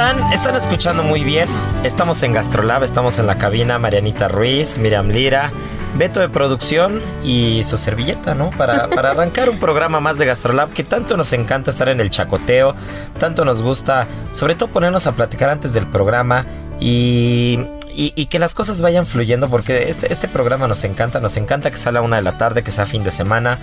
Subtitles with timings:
[0.00, 0.32] Están?
[0.32, 1.46] Están escuchando muy bien.
[1.84, 3.78] Estamos en Gastrolab, estamos en la cabina.
[3.78, 5.50] Marianita Ruiz, Miriam Lira,
[5.94, 8.48] Beto de producción y su servilleta, ¿no?
[8.50, 12.08] Para, para arrancar un programa más de Gastrolab que tanto nos encanta estar en el
[12.08, 12.74] chacoteo,
[13.18, 16.46] tanto nos gusta, sobre todo ponernos a platicar antes del programa
[16.80, 17.58] y,
[17.94, 21.70] y- y que las cosas vayan fluyendo porque este, este programa nos encanta, nos encanta
[21.70, 23.58] que sea a la una de la tarde, que sea fin de semana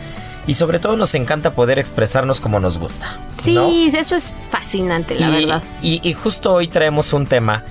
[0.47, 3.17] y sobre todo nos encanta poder expresarnos como nos gusta.
[3.43, 3.67] Sí, ¿no?
[3.69, 5.63] eso es fascinante, la y, verdad.
[5.81, 7.63] Y, y justo hoy traemos un tema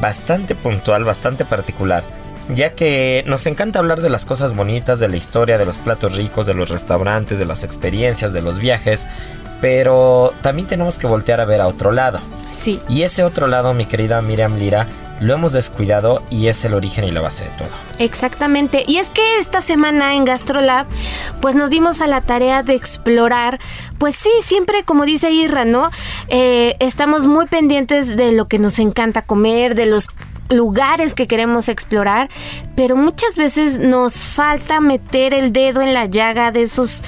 [0.00, 2.04] bastante puntual, bastante particular,
[2.54, 6.16] ya que nos encanta hablar de las cosas bonitas, de la historia, de los platos
[6.16, 9.06] ricos, de los restaurantes, de las experiencias, de los viajes,
[9.60, 12.20] pero también tenemos que voltear a ver a otro lado.
[12.56, 12.80] Sí.
[12.88, 14.86] Y ese otro lado, mi querida Miriam Lira,
[15.20, 17.68] lo hemos descuidado y es el origen y la base de todo.
[17.98, 18.84] Exactamente.
[18.86, 20.86] Y es que esta semana en GastroLab,
[21.40, 23.60] pues nos dimos a la tarea de explorar,
[23.98, 25.90] pues sí, siempre como dice Irra, ¿no?
[26.28, 30.08] Eh, estamos muy pendientes de lo que nos encanta comer, de los
[30.48, 32.28] lugares que queremos explorar,
[32.74, 37.04] pero muchas veces nos falta meter el dedo en la llaga de esos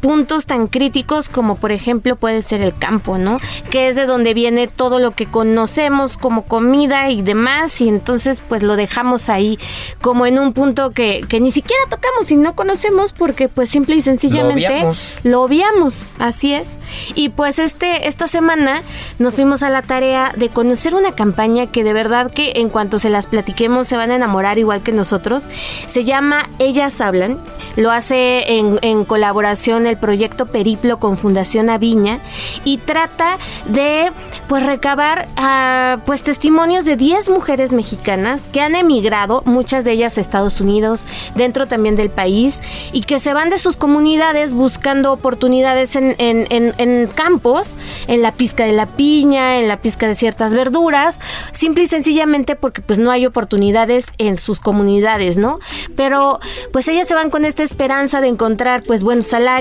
[0.00, 3.38] puntos tan críticos como por ejemplo puede ser el campo, ¿no?
[3.70, 8.42] Que es de donde viene todo lo que conocemos como comida y demás y entonces
[8.46, 9.58] pues lo dejamos ahí
[10.00, 13.96] como en un punto que, que ni siquiera tocamos y no conocemos porque pues simple
[13.96, 15.14] y sencillamente obviamos.
[15.24, 16.78] lo obviamos, así es.
[17.14, 18.82] Y pues este esta semana
[19.18, 22.98] nos fuimos a la tarea de conocer una campaña que de verdad que en cuanto
[22.98, 25.48] se las platiquemos se van a enamorar igual que nosotros.
[25.86, 27.38] Se llama Ellas Hablan.
[27.76, 32.20] Lo hace en, en colaboración el proyecto Periplo con Fundación Aviña
[32.64, 34.10] y trata de
[34.48, 40.16] pues recabar ah, pues testimonios de 10 mujeres mexicanas que han emigrado, muchas de ellas
[40.16, 42.60] a Estados Unidos, dentro también del país,
[42.92, 47.74] y que se van de sus comunidades buscando oportunidades en, en- en- campos,
[48.06, 51.20] en la pizca de la piña, en la pizca de ciertas verduras,
[51.52, 55.58] simple y sencillamente porque pues no hay oportunidades en sus comunidades, ¿no?
[55.96, 56.38] Pero
[56.72, 59.58] pues ellas se van con esta esperanza de encontrar pues buenos salarios,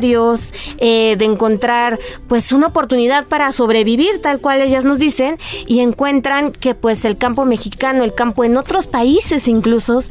[0.78, 6.52] eh, de encontrar pues una oportunidad para sobrevivir, tal cual ellas nos dicen, y encuentran
[6.52, 10.02] que pues el campo mexicano, el campo en otros países incluso,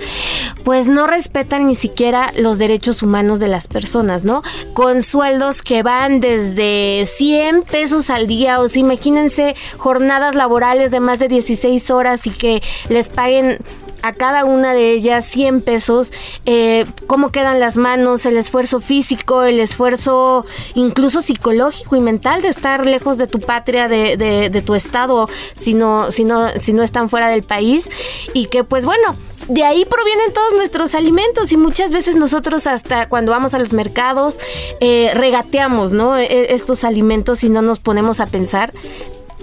[0.65, 4.43] pues no respetan ni siquiera los derechos humanos de las personas, ¿no?
[4.73, 11.01] Con sueldos que van desde 100 pesos al día, o sea, imagínense jornadas laborales de
[11.01, 13.59] más de 16 horas y que les paguen
[14.03, 16.13] a cada una de ellas 100 pesos,
[16.45, 20.45] eh, cómo quedan las manos, el esfuerzo físico, el esfuerzo
[20.75, 25.29] incluso psicológico y mental de estar lejos de tu patria, de, de- de tu estado,
[25.55, 27.89] si no, si, no, si no están fuera del país.
[28.35, 29.15] Y que pues bueno,
[29.49, 33.73] de ahí provienen todos nuestros alimentos y muchas veces nosotros hasta cuando vamos a los
[33.73, 34.39] mercados
[34.81, 36.17] eh, regateamos, ¿no?
[36.19, 38.73] E- Estos alimentos y no nos ponemos a pensar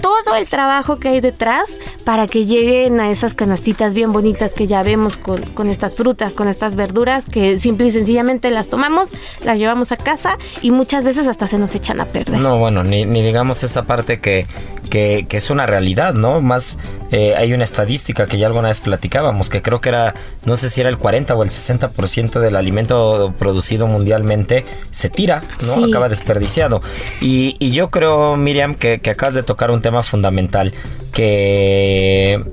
[0.01, 4.67] todo el trabajo que hay detrás para que lleguen a esas canastitas bien bonitas que
[4.67, 9.13] ya vemos con, con estas frutas, con estas verduras, que simple y sencillamente las tomamos,
[9.43, 12.39] las llevamos a casa y muchas veces hasta se nos echan a perder.
[12.39, 14.45] No, bueno, ni, ni digamos esa parte que,
[14.89, 16.41] que, que es una realidad, ¿no?
[16.41, 16.77] Más
[17.11, 20.13] eh, hay una estadística que ya alguna vez platicábamos, que creo que era,
[20.45, 25.41] no sé si era el 40 o el 60% del alimento producido mundialmente se tira,
[25.65, 25.85] ¿no?
[25.85, 26.81] Acaba desperdiciado.
[27.21, 30.73] Y, y, yo creo, Miriam, que, que acabas de tocar un tema fundamental,
[31.11, 32.43] que...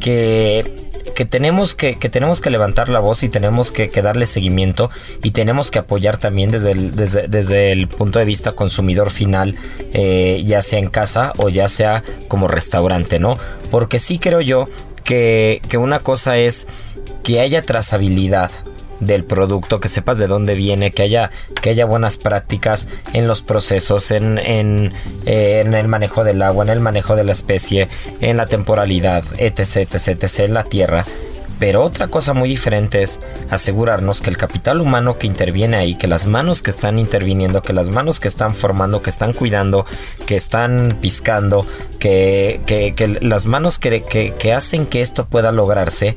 [0.00, 4.90] que que tenemos que, que, tenemos que levantar la voz y tenemos que, darle seguimiento
[5.22, 9.56] y tenemos que apoyar también desde el, desde, desde el punto de vista consumidor final,
[9.92, 13.34] eh, ya sea en casa o ya sea como restaurante, ¿no?
[13.70, 14.68] Porque sí creo yo
[15.04, 16.66] que, que una cosa es
[17.22, 18.50] que haya trazabilidad
[19.06, 23.42] del producto, que sepas de dónde viene, que haya, que haya buenas prácticas en los
[23.42, 24.92] procesos, en, en,
[25.26, 27.88] eh, en el manejo del agua, en el manejo de la especie,
[28.20, 31.04] en la temporalidad, etc, etc, etc, en la tierra.
[31.62, 36.08] Pero otra cosa muy diferente es asegurarnos que el capital humano que interviene ahí, que
[36.08, 39.86] las manos que están interviniendo, que las manos que están formando, que están cuidando,
[40.26, 41.64] que están piscando,
[42.00, 46.16] que, que, que las manos que, que, que hacen que esto pueda lograrse,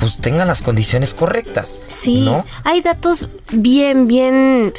[0.00, 1.80] pues tengan las condiciones correctas.
[1.88, 2.28] Sí,
[2.64, 4.72] hay datos bien, bien,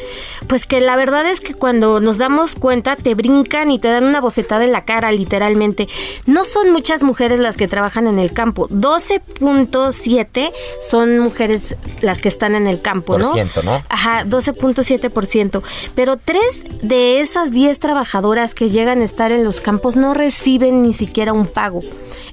[0.48, 4.06] pues que la verdad es que cuando nos damos cuenta te brincan y te dan
[4.06, 5.88] una bofetada en la cara, literalmente.
[6.26, 10.52] No son muchas mujeres las que trabajan en el campo, 12.7
[10.90, 13.34] son mujeres las que están en el campo, ¿no?
[13.64, 13.84] ¿no?
[13.90, 15.62] Ajá, 12.7%,
[15.94, 20.82] pero tres de esas 10 trabajadoras que llegan a estar en los campos no reciben
[20.82, 21.82] ni siquiera un pago.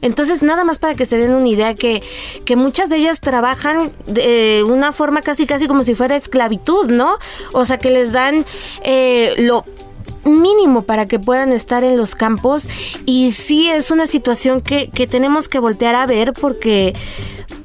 [0.01, 2.03] Entonces, nada más para que se den una idea que,
[2.45, 7.19] que muchas de ellas trabajan de una forma casi casi como si fuera esclavitud, ¿no?
[7.53, 8.45] O sea, que les dan
[8.83, 9.65] eh, lo
[10.25, 12.69] mínimo para que puedan estar en los campos
[13.05, 16.93] y sí es una situación que, que tenemos que voltear a ver porque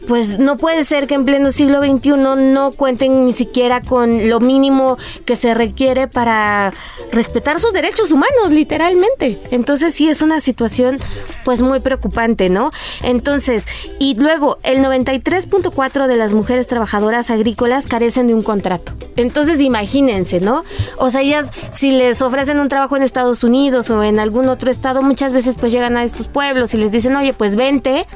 [0.08, 4.40] pues no puede ser que en pleno siglo XXI no cuenten ni siquiera con lo
[4.40, 6.74] mínimo que se requiere para
[7.12, 9.40] respetar sus derechos humanos, literalmente.
[9.52, 11.00] Entonces sí es una situación
[11.44, 12.72] pues muy preocupante, ¿no?
[13.04, 13.66] Entonces,
[14.00, 18.94] y luego el 93.4 de las mujeres trabajadoras agrícolas carecen de un contrato.
[19.16, 20.64] Entonces imagínense, ¿no?
[20.98, 24.72] O sea, ellas si les ofrecen un trabajo en Estados Unidos o en algún otro
[24.72, 28.08] estado, muchas veces pues llegan a estos pueblos y les dicen, oye, pues vente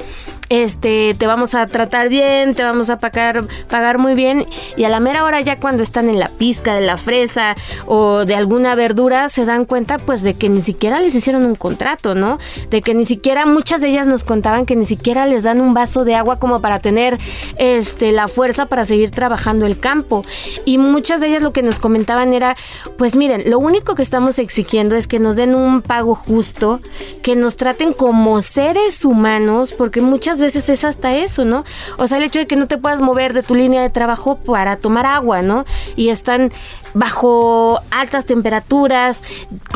[0.49, 4.45] este, te vamos a tratar bien, te vamos a pagar, pagar muy bien.
[4.75, 7.55] Y a la mera hora ya cuando están en la pizca de la fresa
[7.85, 11.55] o de alguna verdura, se dan cuenta pues de que ni siquiera les hicieron un
[11.55, 12.37] contrato, ¿no?
[12.69, 15.73] De que ni siquiera, muchas de ellas nos contaban que ni siquiera les dan un
[15.73, 17.17] vaso de agua como para tener
[17.57, 20.23] este, la fuerza para seguir trabajando el campo.
[20.65, 22.55] Y muchas de ellas lo que nos comentaban era,
[22.97, 26.79] pues miren, lo único que estamos exigiendo es que nos den un pago justo,
[27.23, 31.63] que nos traten como seres humanos, porque muchas veces es hasta eso, ¿no?
[31.97, 34.37] O sea, el hecho de que no te puedas mover de tu línea de trabajo
[34.37, 35.65] para tomar agua, ¿no?
[35.95, 36.51] Y están
[36.93, 39.23] bajo altas temperaturas,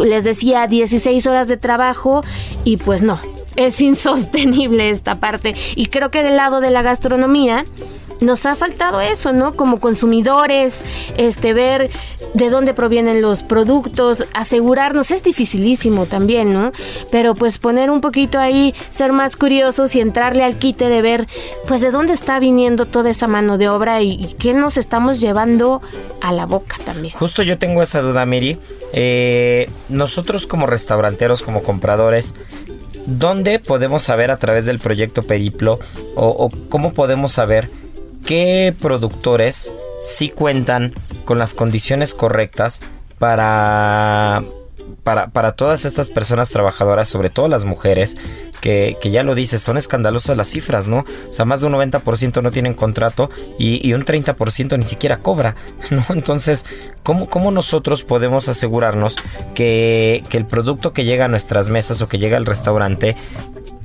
[0.04, 2.24] les decía 16 horas de trabajo
[2.64, 3.20] y pues no,
[3.56, 5.56] es insostenible esta parte.
[5.76, 7.66] Y creo que del lado de la gastronomía,
[8.22, 9.56] nos ha faltado eso, ¿no?
[9.56, 10.84] Como consumidores,
[11.18, 11.90] este, ver
[12.36, 16.72] de dónde provienen los productos, asegurarnos, es dificilísimo también, ¿no?
[17.12, 21.28] Pero pues poner un poquito ahí, ser más curiosos y entrarle al quite de ver,
[21.68, 25.82] pues de dónde está viniendo toda esa mano de obra y, qué nos estamos llevando
[26.22, 27.14] a la boca también.
[27.16, 28.58] Justo yo tengo esa duda, Miri.
[28.94, 32.36] Eh, nosotros como restauranteros, como compradores,
[33.08, 35.80] ¿dónde podemos saber a través del proyecto Periplo
[36.16, 37.70] o, o cómo podemos saber
[38.26, 40.94] qué productores sí cuentan
[41.26, 42.82] con las condiciones correctas
[43.20, 44.44] para,
[45.04, 48.18] para, para, todas estas personas trabajadoras, sobre todo las mujeres,
[48.62, 51.06] que, que, ya lo dices, son escandalosas las cifras, ¿no?
[51.30, 55.56] O sea, más de un 90% no tienen contrato y, un 30% ni siquiera cobra,
[55.92, 56.04] ¿no?
[56.10, 56.66] Entonces,
[57.04, 59.16] ¿cómo, ¿cómo, nosotros podemos asegurarnos
[59.54, 63.16] que, que el producto que llega a nuestras mesas o que llega al restaurante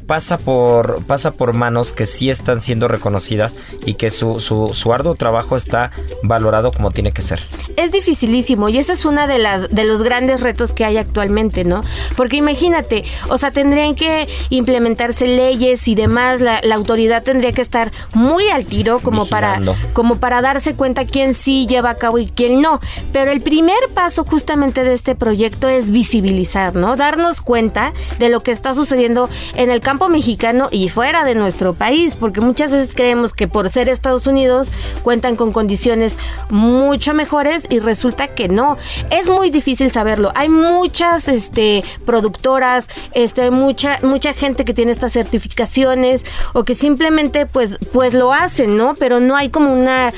[0.07, 4.93] pasa por, pasa por manos que sí están siendo reconocidas y que su, su, su
[4.93, 5.91] arduo trabajo está
[6.23, 7.43] valorado como tiene que ser.
[7.77, 11.65] Es dificilísimo y ese es uno de, las, de los grandes retos que hay actualmente,
[11.65, 11.83] ¿no?
[12.17, 17.63] Porque imagínate, o sea, tendrían que implementarse leyes y demás, la, la autoridad tendría que
[17.63, 19.61] estar muy al tiro como para,
[19.93, 22.81] como para darse cuenta quién sí lleva a cabo y quién no.
[23.13, 26.97] Pero el primer paso justamente de este proyecto es visibilizar, ¿no?
[26.97, 31.75] Darnos cuenta de lo que está sucediendo en el campo mexicano y fuera de nuestro
[31.75, 34.69] país, porque muchas veces creemos que por ser Estados Unidos
[35.03, 36.19] cuentan con condiciones
[36.51, 38.77] mucho mejores y resulta que no.
[39.11, 40.31] Es muy difícil saberlo.
[40.35, 47.47] Hay muchas este, productoras, este, mucha, mucha gente que tiene estas certificaciones o que simplemente
[47.47, 48.95] pues, pues lo hacen, ¿no?
[48.95, 50.13] Pero no hay como una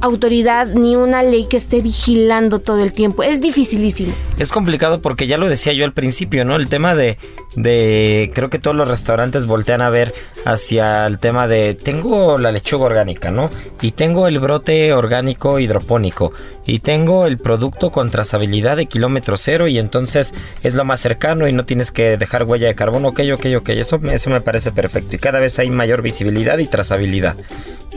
[0.00, 3.22] autoridad ni una ley que esté vigilando todo el tiempo.
[3.22, 4.12] Es dificilísimo.
[4.38, 6.56] Es complicado porque ya lo decía yo al principio, ¿no?
[6.56, 7.18] El tema de,
[7.62, 12.52] de creo que todos los restaurantes voltean a ver hacia el tema de tengo la
[12.52, 13.50] lechuga orgánica, ¿no?
[13.80, 16.32] Y tengo el brote orgánico hidropónico
[16.66, 21.48] y tengo el producto con trazabilidad de kilómetro cero y entonces es lo más cercano
[21.48, 24.72] y no tienes que dejar huella de carbono, ok, ok, ok, eso, eso me parece
[24.72, 27.36] perfecto y cada vez hay mayor visibilidad y trazabilidad.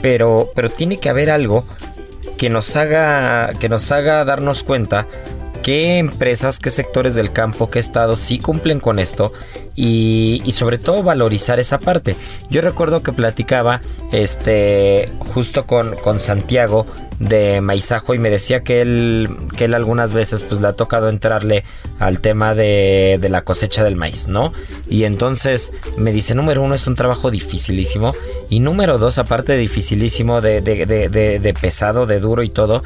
[0.01, 1.65] Pero, pero tiene que haber algo
[2.38, 5.08] que nos haga, que nos haga darnos cuenta
[5.62, 9.34] qué empresas, qué sectores del campo, qué estados sí cumplen con esto
[9.75, 12.16] y, sobre todo valorizar esa parte.
[12.50, 16.86] Yo recuerdo que platicaba este justo con, con Santiago
[17.20, 21.08] de Maizajo y me decía que él, que él algunas veces pues le ha tocado
[21.08, 21.63] entrarle
[22.00, 24.54] al tema de, de, la cosecha del maíz, ¿no?
[24.90, 28.13] Y entonces me dice, número uno es un trabajo dificilísimo
[28.50, 30.86] y número dos, aparte de dificilísimo, de, de,
[31.40, 32.84] de pesado, de duro y todo,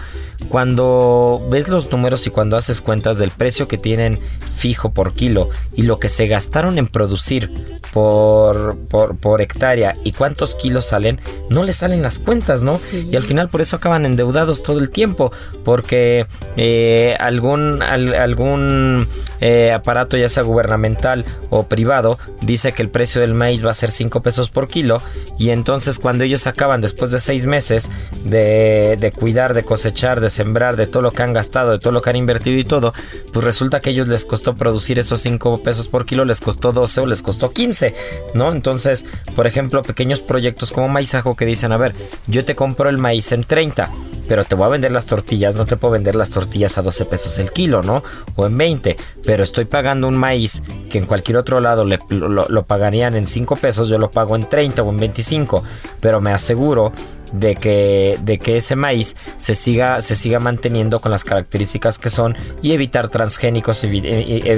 [0.50, 4.20] cuando ves los números y cuando haces cuentas del precio que tienen
[4.56, 7.52] fijo por kilo y lo que se gastaron en producir
[7.94, 12.78] por, por, por hectárea y cuántos kilos salen, no les salen las cuentas, ¿no?
[12.78, 13.08] Sí.
[13.10, 15.32] Y al final por eso acaban endeudados todo el tiempo,
[15.64, 16.28] porque
[16.58, 19.08] eh, algún, al, algún
[19.40, 23.74] eh, aparato, ya sea gubernamental o privado, dice que el precio del maíz va a
[23.74, 25.02] ser 5 pesos por kilo,
[25.40, 27.92] y entonces cuando ellos acaban después de 6 meses
[28.26, 31.94] de, de cuidar, de cosechar, de sembrar, de todo lo que han gastado, de todo
[31.94, 32.94] lo que han invertido y todo,
[33.32, 36.65] pues resulta que a ellos les costó producir esos 5 pesos por kilo, les costó
[36.72, 37.94] 12 o les costó 15,
[38.34, 38.52] ¿no?
[38.52, 39.06] Entonces,
[39.36, 41.94] por ejemplo, pequeños proyectos como Maizajo que dicen, a ver,
[42.28, 43.90] yo te compro el maíz en 30,
[44.28, 47.06] pero te voy a vender las tortillas, no te puedo vender las tortillas a 12
[47.06, 48.04] pesos el kilo, ¿no?
[48.36, 52.48] O en 20, pero estoy pagando un maíz que en cualquier otro lado le, lo,
[52.48, 55.64] lo pagarían en 5 pesos, yo lo pago en 30 o en 25,
[56.00, 56.94] pero me aseguro
[57.40, 62.10] de que, de que ese maíz se siga, se siga manteniendo con las características que
[62.10, 64.02] son y evitar transgénicos, evi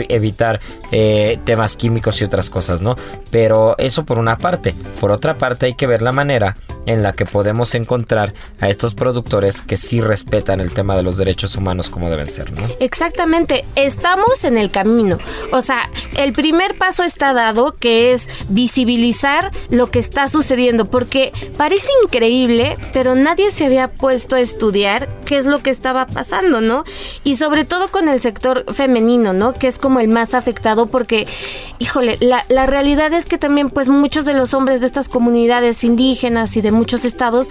[0.10, 0.60] evitar
[0.92, 2.96] eh, temas químicos y otras cosas, ¿no?
[3.32, 4.74] Pero eso por una parte.
[5.00, 6.56] Por otra parte hay que ver la manera
[6.88, 11.18] en la que podemos encontrar a estos productores que sí respetan el tema de los
[11.18, 12.66] derechos humanos como deben ser, ¿no?
[12.80, 15.20] Exactamente, estamos en el camino.
[15.52, 21.34] O sea, el primer paso está dado, que es visibilizar lo que está sucediendo, porque
[21.58, 26.62] parece increíble, pero nadie se había puesto a estudiar qué es lo que estaba pasando,
[26.62, 26.86] ¿no?
[27.26, 29.54] Y sobre todo con el sector femenino, ¿no?
[29.54, 31.28] Que es como el más afectado, porque,
[31.80, 35.84] híjole, la, la realidad es que también, pues, muchos de los hombres de estas comunidades
[35.84, 37.50] indígenas y de muchos estados,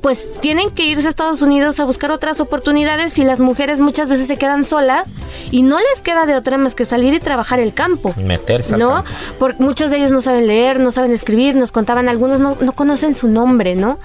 [0.00, 4.08] pues tienen que irse a Estados Unidos a buscar otras oportunidades y las mujeres muchas
[4.08, 5.10] veces se quedan solas
[5.50, 8.14] y no les queda de otra más que salir y trabajar el campo.
[8.24, 8.76] Meterse.
[8.76, 8.96] ¿No?
[8.96, 9.18] Al campo.
[9.38, 12.72] Porque muchos de ellos no saben leer, no saben escribir, nos contaban algunos no, no
[12.72, 13.98] conocen su nombre, ¿no?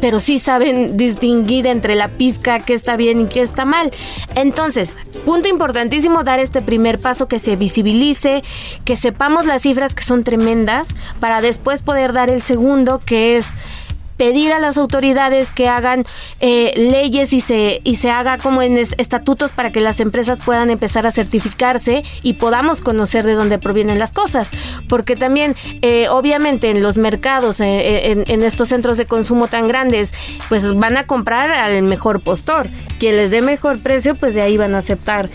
[0.00, 3.90] Pero sí saben distinguir entre la pizca, qué está bien y qué está mal.
[4.34, 8.42] Entonces, punto importantísimo, dar este primer paso, que se visibilice,
[8.84, 10.88] que sepamos las cifras que son tremendas,
[11.18, 13.48] para después poder dar el segundo, que es
[14.20, 16.04] pedir a las autoridades que hagan
[16.40, 20.38] eh, leyes y se, y se haga como en es, estatutos para que las empresas
[20.44, 24.50] puedan empezar a certificarse y podamos conocer de dónde provienen las cosas.
[24.90, 29.66] Porque también, eh, obviamente, en los mercados, eh, en, en, estos centros de consumo tan
[29.68, 30.12] grandes,
[30.50, 32.66] pues van a comprar al mejor postor.
[32.98, 35.30] Quien les dé mejor precio, pues de ahí van a aceptar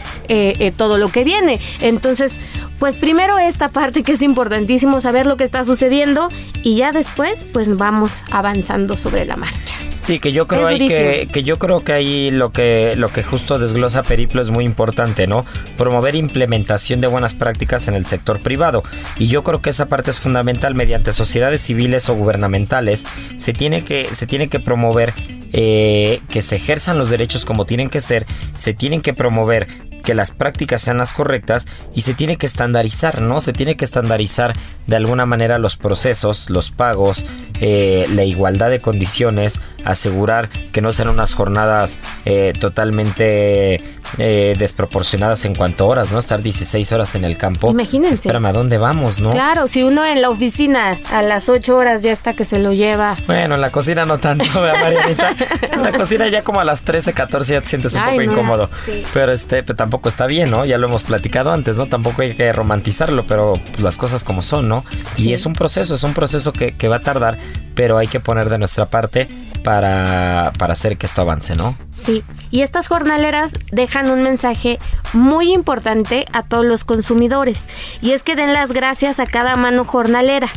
[0.78, 1.60] todo lo que viene.
[1.80, 2.38] Entonces,
[2.78, 6.30] pues primero esta parte que es importantísimo saber lo que está sucediendo
[6.62, 9.76] y ya después, pues vamos avanzando sobre la marcha.
[9.96, 13.24] Sí, que yo creo ahí que, que, yo creo que ahí lo que lo que
[13.24, 15.46] justo desglosa Periplo es muy importante, ¿no?
[15.78, 18.84] Promover implementación de buenas prácticas en el sector privado.
[19.18, 23.08] Y yo creo que esa parte es fundamental mediante sociedades civiles o gubernamentales.
[23.38, 25.14] Se tiene que, se tiene que promover
[25.54, 29.68] eh, que se ejerzan los derechos como tienen que ser, se tienen que promover
[30.06, 33.42] que las prácticas sean las correctas y se tiene que estandarizar, ¿no?
[33.42, 34.54] Se tiene que estandarizar
[34.88, 37.26] de alguna manera los procesos, los pagos,
[37.62, 43.82] eh, la igualdad de condiciones, asegurar que no sean unas jornadas eh, totalmente
[44.18, 46.20] eh, desproporcionadas en cuanto a horas, ¿no?
[46.20, 47.70] Estar 16 horas en el campo.
[47.70, 48.14] Imagínense.
[48.16, 49.32] Espérame, ¿a dónde vamos, no?
[49.32, 52.74] Claro, si uno en la oficina a las 8 horas ya está que se lo
[52.74, 53.18] lleva.
[53.28, 55.36] Bueno, en la cocina no tanto, Marianita.
[55.72, 58.26] en la cocina ya como a las 13, 14 ya te sientes un Ay, poco
[58.26, 58.70] no, incómodo.
[58.86, 59.04] Sí.
[59.14, 60.66] Pero este, pero tampoco está bien, ¿no?
[60.66, 61.88] Ya lo hemos platicado antes, ¿no?
[61.88, 64.86] Tampoco hay que romantizarlo, pero pues, las cosas como son, ¿no?
[65.16, 65.30] Sí.
[65.30, 67.38] Y es un proceso, es un proceso que, que va a tardar,
[67.76, 69.28] pero hay que poner de nuestra parte
[69.64, 71.78] para, para hacer que esto avance, ¿no?
[71.94, 72.24] Sí,
[72.56, 74.80] y estas jornaleras dejan un mensaje
[75.12, 77.68] muy importante a todos los consumidores,
[78.02, 80.48] y es que den las gracias a cada mano jornalera.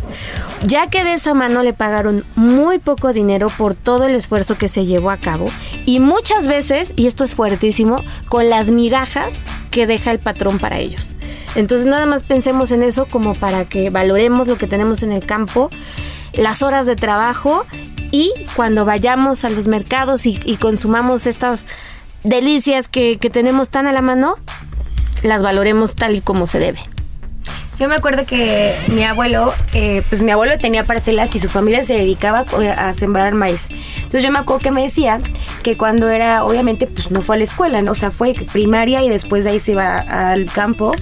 [0.63, 4.69] ya que de esa mano le pagaron muy poco dinero por todo el esfuerzo que
[4.69, 5.49] se llevó a cabo
[5.87, 9.35] y muchas veces, y esto es fuertísimo, con las migajas
[9.73, 11.17] que deja el patrón para ellos.
[11.57, 15.27] Entonces nada más pensemos en eso como para que valoremos lo que tenemos en el
[15.27, 15.69] campo,
[16.33, 17.67] las horas de trabajo
[18.11, 21.67] y cuando vayamos a los mercados y, consumamos estas
[22.25, 24.37] delicias que tenemos tan a la mano,
[25.23, 26.81] las valoremos tal y como se debe.
[27.79, 31.85] Yo me acuerdo que mi abuelo, eh, pues mi abuelo tenía parcelas y su familia
[31.85, 33.69] se dedicaba eh, a sembrar maíz.
[33.97, 35.21] Entonces yo me acuerdo que me decía
[35.63, 37.93] que cuando era, obviamente, pues no fue a la escuela, ¿no?
[37.93, 40.93] o sea, fue primaria y después de ahí se iba al campo.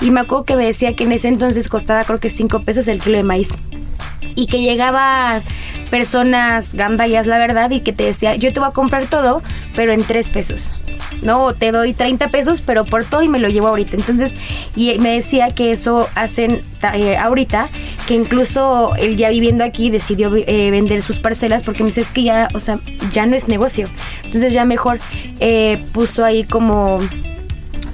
[0.00, 2.86] Y me acuerdo que me decía que en ese entonces costaba creo que 5 pesos
[2.86, 3.48] el kilo de maíz.
[4.36, 5.40] Y que llegaba
[5.90, 9.42] personas gandallas, la verdad, y que te decía, yo te voy a comprar todo,
[9.74, 10.74] pero en 3 pesos.
[11.22, 11.54] ¿no?
[11.54, 13.96] Te doy 30 pesos, pero por todo y me lo llevo ahorita.
[13.96, 14.36] Entonces,
[14.74, 16.60] y me decía que eso hacen
[16.94, 17.68] eh, ahorita,
[18.06, 22.10] que incluso él ya viviendo aquí decidió eh, vender sus parcelas porque me dice, es
[22.10, 22.78] que ya, o sea,
[23.12, 23.88] ya no es negocio.
[24.24, 25.00] Entonces ya mejor
[25.40, 27.00] eh, puso ahí como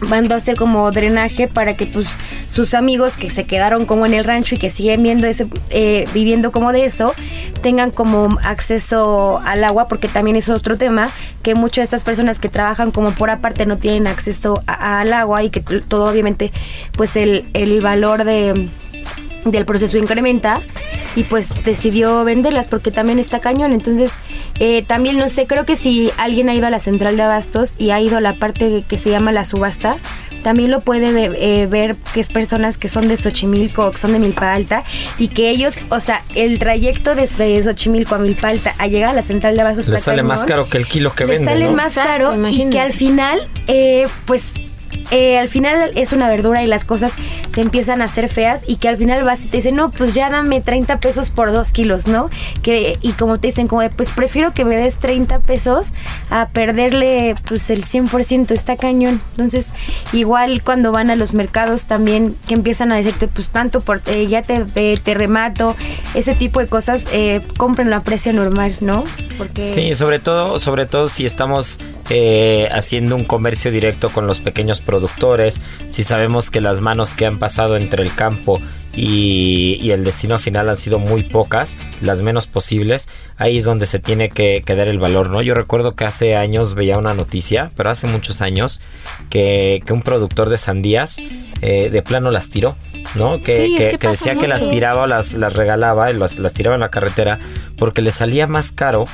[0.00, 2.07] mandó a hacer como drenaje para que pues
[2.49, 6.09] sus amigos que se quedaron como en el rancho y que siguen viendo ese, eh,
[6.15, 7.15] viviendo como de eso,
[7.62, 11.11] tengan como acceso al agua, porque también es otro tema,
[11.43, 15.43] que muchas de estas personas que trabajan como por aparte no tienen acceso al agua
[15.43, 16.53] y que todo obviamente
[16.97, 18.69] pues el, el valor de
[19.50, 20.61] del proceso incrementa
[21.15, 23.73] y pues decidió venderlas porque también está cañón.
[23.73, 24.12] Entonces,
[24.59, 27.75] eh, también no sé, creo que si alguien ha ido a la central de abastos
[27.79, 29.99] y ha ido a la parte que se llama la subasta,
[30.43, 31.09] también lo puede
[31.41, 34.85] eh, ver que es personas que son de Xochimilco, que son de Milpa Alta
[35.19, 39.12] y que ellos, o sea, el trayecto desde Xochimilco a Milpa Alta a llegar a
[39.12, 41.47] la central de abastos le sale más caro que el kilo que vende.
[41.47, 44.53] sale más caro y que al final, eh, pues
[45.10, 47.14] eh, al final es una verdura y las cosas
[47.52, 50.14] se empiezan a hacer feas y que al final vas y te dicen, no, pues
[50.14, 52.28] ya dame 30 pesos por dos kilos, ¿no?
[52.62, 55.92] Que, y como te dicen, como pues prefiero que me des 30 pesos
[56.30, 59.20] a perderle pues el 100%, está cañón.
[59.30, 59.72] Entonces,
[60.12, 64.26] igual cuando van a los mercados también que empiezan a decirte, pues tanto, por, eh,
[64.26, 64.64] ya te,
[64.96, 65.76] te, remato,
[66.14, 67.40] ese tipo de cosas, eh,
[67.92, 69.04] a precio normal, ¿no?
[69.38, 69.62] Porque...
[69.62, 71.78] Sí, sobre todo, sobre todo si estamos
[72.10, 77.15] eh, haciendo un comercio directo con los pequeños productores productores, si sabemos que las manos
[77.15, 78.61] que han pasado entre el campo
[78.95, 83.99] y, el destino final han sido muy pocas, las menos posibles, ahí es donde se
[83.99, 85.43] tiene que, dar el valor, ¿no?
[85.43, 88.80] Yo recuerdo que hace años veía una noticia, pero hace muchos años,
[89.28, 91.19] que, un productor de sandías
[91.61, 92.76] eh, de plano las tiró,
[93.15, 93.43] ¿no?
[93.43, 97.39] Que, decía que las tiraba o las, las regalaba, las, las tiraba en la carretera,
[97.76, 99.04] porque le salía más caro,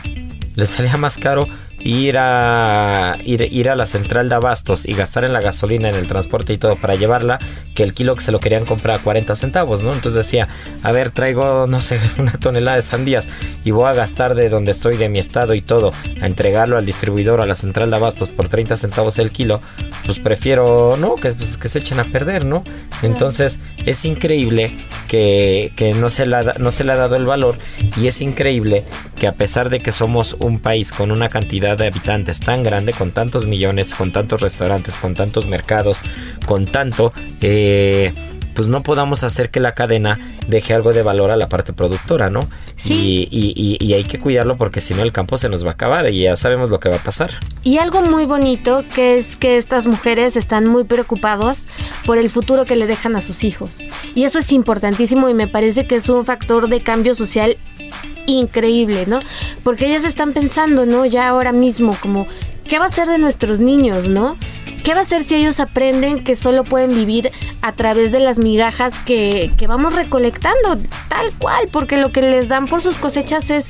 [0.55, 1.49] le salía más caro
[1.85, 5.97] ir a ir, ir, a la central de abastos y gastar en la gasolina, en
[5.97, 7.39] el transporte y todo para llevarla,
[7.75, 9.93] que el kilo que se lo querían comprar a 40 centavos, ¿no?
[9.93, 10.49] Entonces decía,
[10.83, 13.29] a ver, traigo, no sé, una tonelada de sandías
[13.65, 16.87] y voy a gastar de donde estoy, de mi estado y todo, a entregarlo al
[16.87, 19.61] distribuidor, a la central de abastos por 30 centavos el kilo,
[20.05, 21.15] pues prefiero, ¿no?
[21.17, 22.63] Que, pues, que se echen a perder, ¿no?
[23.03, 24.77] Entonces es increíble
[25.09, 27.57] que, que no, se no se le ha dado el valor
[27.97, 28.85] y es increíble
[29.19, 32.93] que a pesar de que somos un país con una cantidad de habitantes tan grande,
[32.93, 36.03] con tantos millones, con tantos restaurantes, con tantos mercados,
[36.47, 38.13] con tanto, eh,
[38.55, 42.31] pues no podamos hacer que la cadena deje algo de valor a la parte productora,
[42.31, 42.49] ¿no?
[42.77, 43.29] Sí.
[43.31, 46.09] Y, y, hay que cuidarlo porque si no el campo se nos va a acabar
[46.11, 47.31] y ya sabemos lo que va a pasar.
[47.63, 51.65] Y algo muy bonito que es que estas mujeres están muy preocupadas
[52.05, 53.79] por el futuro que le dejan a sus hijos.
[54.15, 57.57] Y eso es importantísimo y me parece que es un factor de cambio social
[58.27, 59.21] increíble, ¿no?
[59.63, 61.07] Porque ellas están pensando, ¿no?
[61.07, 62.27] Ya ahora mismo, como,
[62.73, 64.39] ¿qué va a ser de nuestros niños, ¿no?
[64.83, 67.31] ¿Qué va a ser si ellos aprenden que solo pueden vivir
[67.61, 70.79] a través de las migajas que, que, vamos recolectando?
[71.11, 73.69] Tal cual, porque lo que les dan por sus cosechas es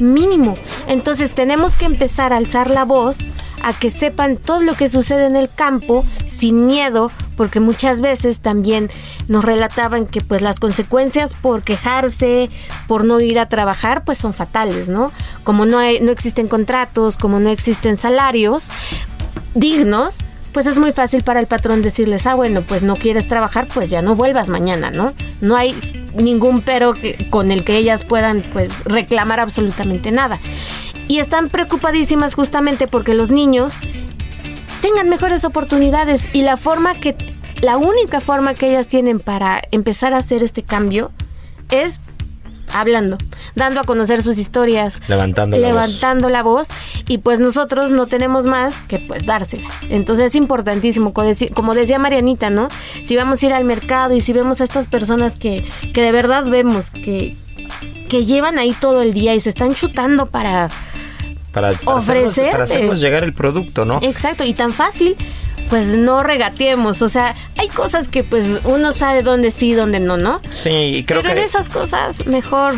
[0.00, 0.56] mínimo.
[0.88, 3.18] Entonces tenemos que empezar a alzar la voz
[3.62, 8.40] a que sepan todo lo que sucede en el campo sin miedo, porque muchas veces
[8.40, 8.90] también
[9.28, 12.50] nos relataban que pues las consecuencias por quejarse,
[12.86, 15.12] por no ir a trabajar, pues son fatales, ¿no?
[15.44, 18.39] Como no, hay, no existen contratos, como no existen salarios
[19.54, 20.18] dignos,
[20.52, 23.90] pues es muy fácil para el patrón decirles, ah, bueno, pues no quieres trabajar, pues
[23.90, 25.12] ya no vuelvas mañana, ¿no?
[25.40, 25.74] No hay
[26.14, 30.40] ningún pero que, con el que ellas puedan pues reclamar absolutamente nada
[31.10, 33.74] y están preocupadísimas justamente porque los niños
[34.80, 37.16] tengan mejores oportunidades y la forma que
[37.62, 41.10] la única forma que ellas tienen para empezar a hacer este cambio
[41.70, 42.00] es
[42.72, 43.18] hablando,
[43.54, 46.32] dando a conocer sus historias, levantando, la, levantando voz.
[46.32, 46.68] la voz
[47.08, 49.68] y pues nosotros no tenemos más que pues dársela.
[49.88, 52.68] Entonces es importantísimo, como decía Marianita, ¿no?
[53.04, 56.12] Si vamos a ir al mercado y si vemos a estas personas que, que de
[56.12, 57.36] verdad vemos que,
[58.08, 60.68] que llevan ahí todo el día y se están chutando para
[61.52, 63.98] para, para para hacernos llegar el producto, ¿no?
[64.02, 65.16] Exacto, y tan fácil,
[65.70, 67.00] pues no regateemos.
[67.00, 70.40] O sea, hay cosas que pues uno sabe dónde sí, dónde no, ¿no?
[70.50, 72.74] Sí, y creo Pero que en esas cosas, mejor.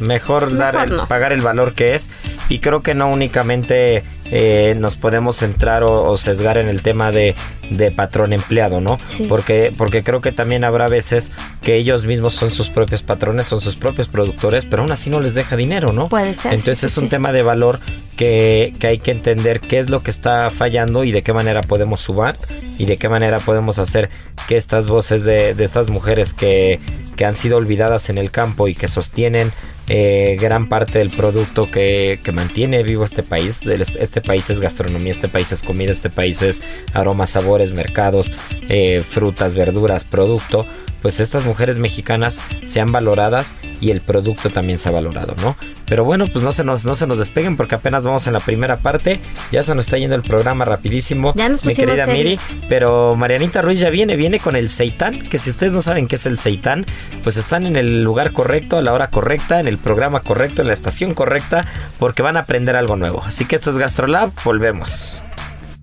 [0.00, 1.06] mejor, dar Mejor el- no.
[1.08, 2.08] pagar el valor que es
[2.48, 7.10] y creo que no únicamente eh, nos podemos centrar o, o sesgar en el tema
[7.10, 7.34] de,
[7.70, 8.98] de patrón empleado, ¿no?
[9.04, 9.26] Sí.
[9.28, 13.60] Porque, porque creo que también habrá veces que ellos mismos son sus propios patrones, son
[13.60, 16.08] sus propios productores, pero aún así no les deja dinero, ¿no?
[16.08, 17.80] Puede ser, Entonces sí, es sí, un tema de valor
[18.16, 21.62] que, que hay que entender qué es lo que está fallando y de qué manera
[21.62, 22.36] podemos subar
[22.78, 24.10] y de qué manera podemos hacer
[24.46, 26.80] que estas voces de, de estas mujeres que,
[27.16, 29.52] que han sido olvidadas en el campo y que sostienen
[29.90, 33.60] eh, gran parte del producto que, que mantiene vivo este país.
[33.66, 36.60] Este país es gastronomía, este país es comida, este país es
[36.92, 37.36] aromas,
[37.72, 38.32] mercados,
[38.68, 40.66] eh, frutas, verduras, producto.
[41.02, 45.56] Pues estas mujeres mexicanas sean valoradas y el producto también se ha valorado, ¿no?
[45.86, 48.40] Pero bueno, pues no se nos, no se nos despeguen porque apenas vamos en la
[48.40, 49.20] primera parte.
[49.52, 51.32] Ya se nos está yendo el programa rapidísimo.
[51.36, 52.06] Ya nos mi querida.
[52.08, 52.40] Miri.
[52.68, 56.16] Pero Marianita Ruiz ya viene, viene con el seitán, que si ustedes no saben qué
[56.16, 56.84] es el seitán,
[57.22, 60.66] pues están en el lugar correcto, a la hora correcta, en el programa correcto, en
[60.66, 61.64] la estación correcta,
[62.00, 63.22] porque van a aprender algo nuevo.
[63.24, 65.22] Así que esto es GastroLab, volvemos.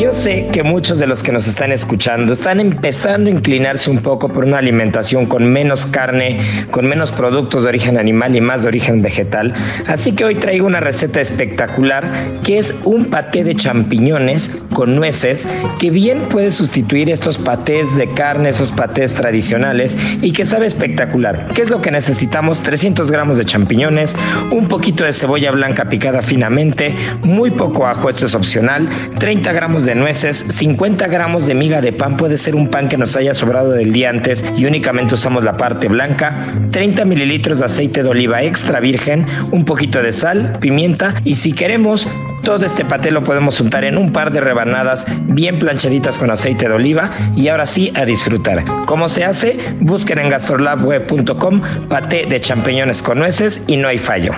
[0.00, 3.98] Yo sé que muchos de los que nos están escuchando están empezando a inclinarse un
[3.98, 8.62] poco por una alimentación con menos carne, con menos productos de origen animal y más
[8.62, 9.54] de origen vegetal.
[9.86, 12.04] Así que hoy traigo una receta espectacular
[12.44, 18.10] que es un paté de champiñones con nueces que bien puede sustituir estos patés de
[18.10, 21.46] carne, esos patés tradicionales y que sabe espectacular.
[21.54, 22.62] ¿Qué es lo que necesitamos?
[22.62, 24.16] 300 gramos de champiñones,
[24.50, 29.83] un poquito de cebolla blanca picada finamente, muy poco ajo, esto es opcional, 30 gramos
[29.84, 33.34] de nueces, 50 gramos de miga de pan, puede ser un pan que nos haya
[33.34, 36.34] sobrado del día antes y únicamente usamos la parte blanca,
[36.70, 41.52] 30 mililitros de aceite de oliva extra virgen, un poquito de sal, pimienta y si
[41.52, 42.08] queremos
[42.42, 46.68] todo este paté lo podemos untar en un par de rebanadas bien planchaditas con aceite
[46.68, 48.64] de oliva y ahora sí a disfrutar.
[48.86, 49.58] ¿Cómo se hace?
[49.80, 54.32] Busquen en gastrolabweb.com paté de champiñones con nueces y no hay fallo.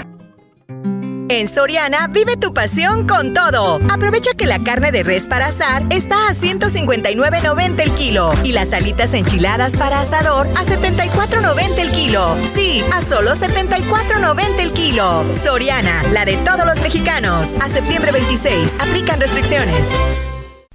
[1.28, 3.80] En Soriana vive tu pasión con todo.
[3.90, 8.72] Aprovecha que la carne de res para asar está a 159.90 el kilo y las
[8.72, 12.36] alitas enchiladas para asador a 74.90 el kilo.
[12.54, 15.24] Sí, a solo 74.90 el kilo.
[15.42, 17.56] Soriana, la de todos los mexicanos.
[17.60, 19.88] A septiembre 26, aplican restricciones.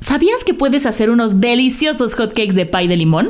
[0.01, 3.29] ¿Sabías que puedes hacer unos deliciosos hotcakes de pay de limón?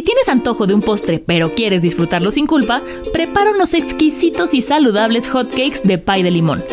[0.00, 2.80] Si tienes antojo de un postre pero quieres disfrutarlo sin culpa,
[3.12, 6.64] prepara unos exquisitos y saludables hotcakes de pay de limón.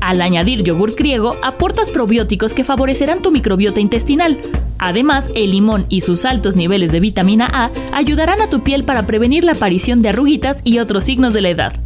[0.00, 4.36] Al añadir yogur griego, aportas probióticos que favorecerán tu microbiota intestinal.
[4.78, 9.06] Además, el limón y sus altos niveles de vitamina A ayudarán a tu piel para
[9.06, 11.80] prevenir la aparición de arruguitas y otros signos de la edad.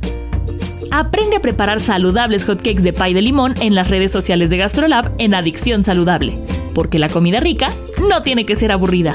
[0.93, 5.13] Aprende a preparar saludables hotcakes de pay de limón en las redes sociales de GastroLab
[5.19, 6.39] en Adicción Saludable,
[6.75, 7.71] porque la comida rica
[8.09, 9.15] no tiene que ser aburrida.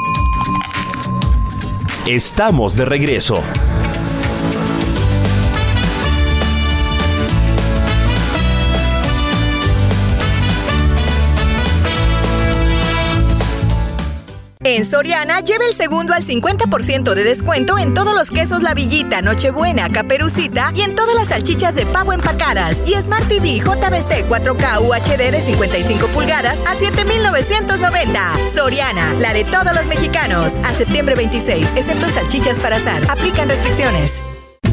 [2.07, 3.43] Estamos de regreso.
[14.71, 19.21] En Soriana, lleva el segundo al 50% de descuento en todos los quesos La Villita,
[19.21, 24.79] Nochebuena, Caperucita y en todas las salchichas de pavo empacadas y Smart TV JBC 4K
[24.79, 28.33] UHD de 55 pulgadas a 7,990.
[28.55, 30.53] Soriana, la de todos los mexicanos.
[30.63, 33.01] A septiembre 26, excepto salchichas para asar.
[33.09, 34.21] Aplican restricciones.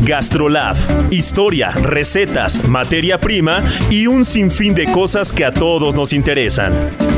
[0.05, 0.77] Gastrolab,
[1.11, 7.18] historia, recetas, materia prima y un sinfín de cosas que a todos nos interesan.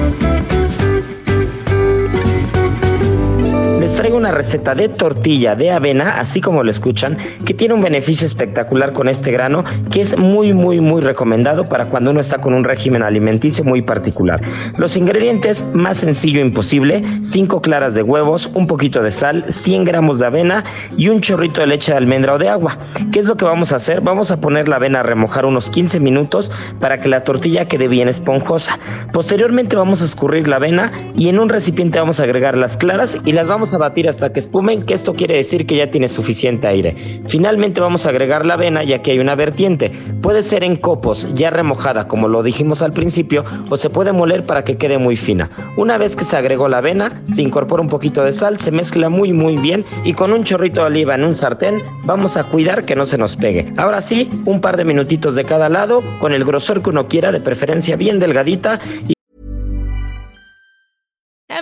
[4.01, 8.27] Traigo una receta de tortilla de avena, así como lo escuchan, que tiene un beneficio
[8.27, 12.55] espectacular con este grano, que es muy, muy, muy recomendado para cuando uno está con
[12.55, 14.41] un régimen alimenticio muy particular.
[14.79, 20.19] Los ingredientes, más sencillo imposible, 5 claras de huevos, un poquito de sal, 100 gramos
[20.19, 20.65] de avena
[20.97, 22.79] y un chorrito de leche de almendra o de agua.
[23.13, 24.01] ¿Qué es lo que vamos a hacer?
[24.01, 27.87] Vamos a poner la avena a remojar unos 15 minutos para que la tortilla quede
[27.87, 28.79] bien esponjosa.
[29.13, 33.19] Posteriormente vamos a escurrir la avena y en un recipiente vamos a agregar las claras
[33.27, 36.09] y las vamos a batir hasta que espumen, que esto quiere decir que ya tiene
[36.09, 36.95] suficiente aire.
[37.29, 39.91] Finalmente vamos a agregar la avena ya que hay una vertiente.
[40.23, 44.43] Puede ser en copos, ya remojada como lo dijimos al principio, o se puede moler
[44.43, 45.51] para que quede muy fina.
[45.77, 49.09] Una vez que se agregó la avena, se incorpora un poquito de sal, se mezcla
[49.09, 52.85] muy muy bien y con un chorrito de oliva en un sartén vamos a cuidar
[52.85, 53.73] que no se nos pegue.
[53.77, 57.33] Ahora sí, un par de minutitos de cada lado, con el grosor que uno quiera,
[57.33, 58.81] de preferencia bien delgadita.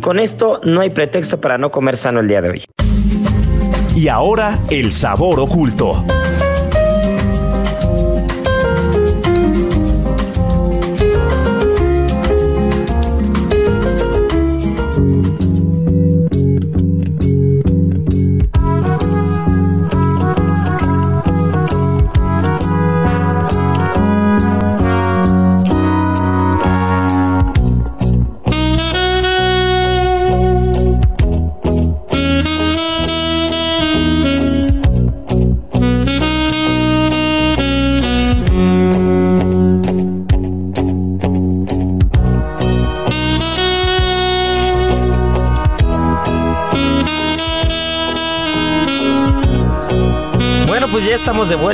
[0.00, 2.64] Con esto no hay pretexto para no comer sano el día de hoy.
[3.94, 6.04] Y ahora el sabor oculto.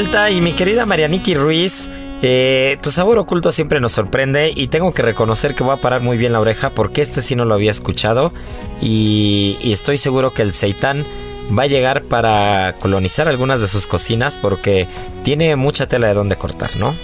[0.02, 1.88] Y mi querida Marianiki Ruiz,
[2.22, 6.00] eh, tu sabor oculto siempre nos sorprende y tengo que reconocer que voy a parar
[6.00, 8.32] muy bien la oreja porque este sí no lo había escuchado
[8.80, 11.06] y, y estoy seguro que el seitán
[11.56, 14.88] va a llegar para colonizar algunas de sus cocinas porque
[15.22, 16.94] tiene mucha tela de donde cortar, ¿no?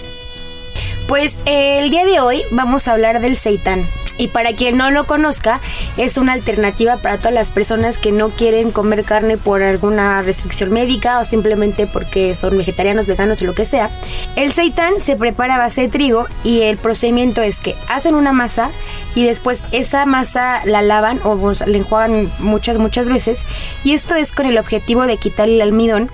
[1.07, 3.85] Pues eh, el día de hoy vamos a hablar del seitán.
[4.19, 5.61] Y para quien no lo conozca,
[5.95, 10.71] es una alternativa para todas las personas que no quieren comer carne por alguna restricción
[10.71, 13.89] médica o simplemente porque son vegetarianos, veganos o lo que sea.
[14.35, 18.33] El seitán se prepara a base de trigo y el procedimiento es que hacen una
[18.33, 18.71] masa
[19.15, 23.45] y después esa masa la lavan o pues, la enjuagan muchas, muchas veces.
[23.85, 26.09] Y esto es con el objetivo de quitar el almidón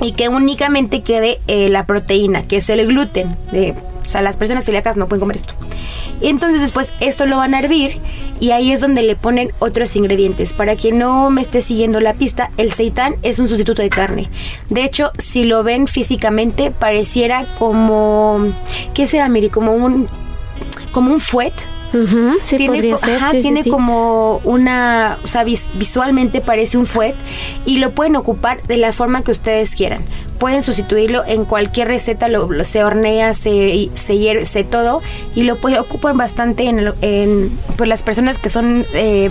[0.00, 3.36] y que únicamente quede eh, la proteína, que es el gluten.
[3.50, 3.74] De,
[4.06, 5.54] o sea, las personas celíacas no pueden comer esto.
[6.20, 8.00] Entonces después esto lo van a hervir
[8.38, 10.52] y ahí es donde le ponen otros ingredientes.
[10.52, 14.28] Para quien no me esté siguiendo la pista, el seitán es un sustituto de carne.
[14.68, 18.52] De hecho, si lo ven físicamente, pareciera como...
[18.94, 19.48] ¿Qué será, Miri?
[19.48, 20.08] Como un...
[20.92, 21.52] Como un fuet.
[22.42, 23.16] Sí, tiene, ser.
[23.16, 23.68] ajá, sí, sí, tiene sí.
[23.68, 27.14] como una, o sea, vis- visualmente parece un fuet
[27.66, 30.02] y lo pueden ocupar de la forma que ustedes quieran.
[30.42, 35.00] Pueden sustituirlo en cualquier receta, lo, lo- se hornea, se, se hierve, se todo
[35.36, 39.30] y lo pueden, ocupan bastante en, el- en, pues las personas que son eh,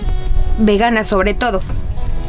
[0.56, 1.60] veganas sobre todo.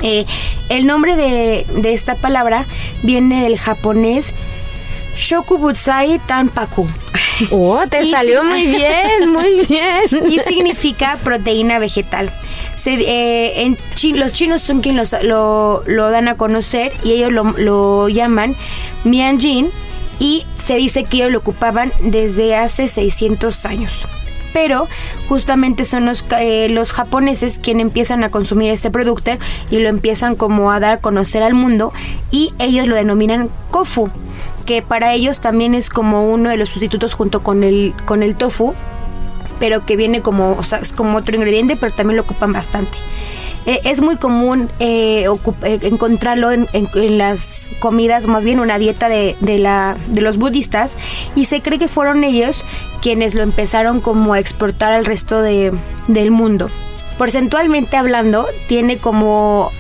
[0.02, 0.26] Eh,
[0.68, 2.66] el nombre de, de esta palabra
[3.04, 4.34] viene del japonés
[5.16, 6.86] Shokubutsai Tanpaku.
[7.52, 10.30] Oh, te Y salió muy bien, muy bien.
[10.30, 12.30] y significa proteína vegetal.
[12.86, 13.76] Eh,
[14.16, 18.56] los chinos son quienes lo, dan a conocer y ellos lo, llaman
[19.04, 19.70] Mianjin
[20.20, 24.06] y se dice que ellos lo ocupaban desde hace 600 años.
[24.52, 24.88] Pero
[25.28, 29.32] justamente son los, eh, los japoneses quienes empiezan a consumir este producto
[29.72, 31.92] y lo empiezan como a dar a conocer al mundo
[32.30, 34.10] y ellos lo denominan kofu,
[34.68, 38.36] que para ellos también es como uno de los sustitutos junto con el, con el
[38.36, 38.76] tofu,
[39.64, 40.58] pero que viene como,
[40.98, 42.98] como otro ingrediente, pero también lo ocupan bastante.
[43.66, 45.26] Eh, es muy común eh,
[45.64, 50.20] eh, encontrarlo en, en- en las comidas, más bien una dieta de, de la, de
[50.20, 50.98] los budistas,
[51.34, 52.66] y se cree que fueron ellos
[53.02, 55.72] quienes lo empezaron como a exportar al resto de-
[56.10, 56.70] del mundo.
[57.18, 59.72] Porcentualmente hablando, tiene como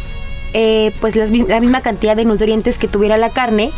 [0.53, 3.71] eh, pues las la misma cantidad de nutrientes que tuviera la carne,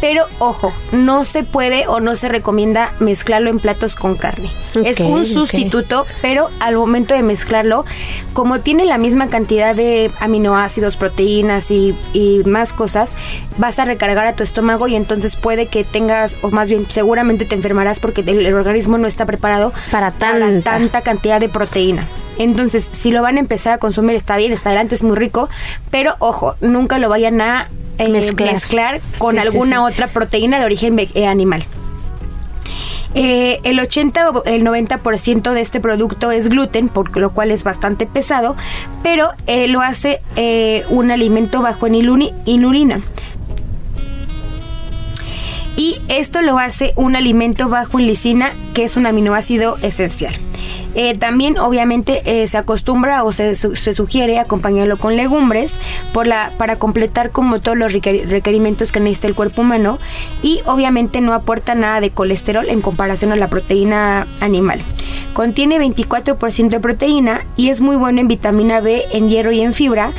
[0.00, 4.50] pero ojo, no se puede o no se recomienda mezclarlo en platos con carne.
[4.84, 7.84] es un sustituto, pero al momento de mezclarlo,
[8.32, 13.14] como tiene la misma cantidad de aminoácidos, proteínas y, y más cosas,
[13.56, 17.44] vas a recargar a tu estómago y entonces puede que tengas, o más bien seguramente
[17.44, 20.72] te enfermarás porque el, el organismo no está preparado Para tanta.
[20.72, 22.06] tanta cantidad de proteína.
[22.38, 25.48] Entonces, si lo van a empezar a consumir, está bien, está adelante, es muy rico,
[25.90, 28.52] pero ojo, nunca lo vayan a eh, Mezclar.
[28.52, 29.00] mezclar.
[29.18, 29.92] con Sí, alguna sí.
[29.94, 31.64] otra proteína de origen eh, animal.
[33.14, 37.64] Eh, el 80 o el 90% de este producto es gluten, por lo cual es
[37.64, 38.54] bastante pesado,
[39.02, 43.00] pero eh, lo hace eh, un alimento bajo en inulina.
[45.78, 50.34] Y esto lo hace un alimento bajo en lisina, que es un aminoácido esencial.
[50.96, 55.74] Eh, también, obviamente, eh, se acostumbra o se, se sugiere acompañarlo con legumbres
[56.12, 59.98] para completar como todos los requer- requerimientos que necesita el cuerpo humano.
[60.42, 64.80] Y obviamente no aporta nada de colesterol en comparación a la proteína animal.
[65.32, 69.74] Contiene 24% de proteína y es muy bueno en vitamina B, en hierro y en
[69.74, 70.10] fibra.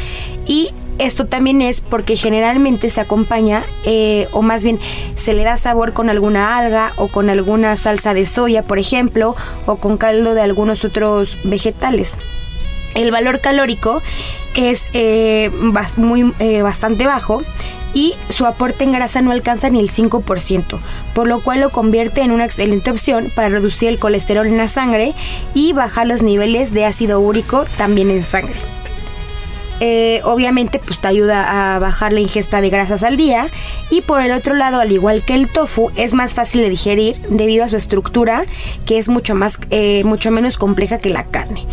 [0.48, 0.70] Y
[1.00, 4.80] esto también es porque generalmente se acompaña, eh, o más bien
[5.16, 9.36] se le da sabor con alguna alga o con alguna salsa de soya, por ejemplo,
[9.66, 12.18] o con caldo de algunos otros vegetales.
[12.96, 14.02] El valor calórico
[14.56, 15.52] es eh,
[15.96, 17.42] muy, eh, bastante bajo
[17.94, 20.80] y su aporte en grasa no alcanza ni el 5%,
[21.14, 24.68] por lo cual lo convierte en una excelente opción para reducir el colesterol en la
[24.68, 25.14] sangre
[25.54, 28.60] y bajar los niveles de ácido úrico también en sangre.
[29.80, 33.48] Eh, obviamente pues te ayuda a bajar la ingesta de grasas al día
[33.90, 37.18] y por el otro lado al igual que el tofu es más fácil de digerir
[37.30, 38.44] debido a su estructura
[38.86, 41.66] que es mucho más eh, mucho menos compleja que la carne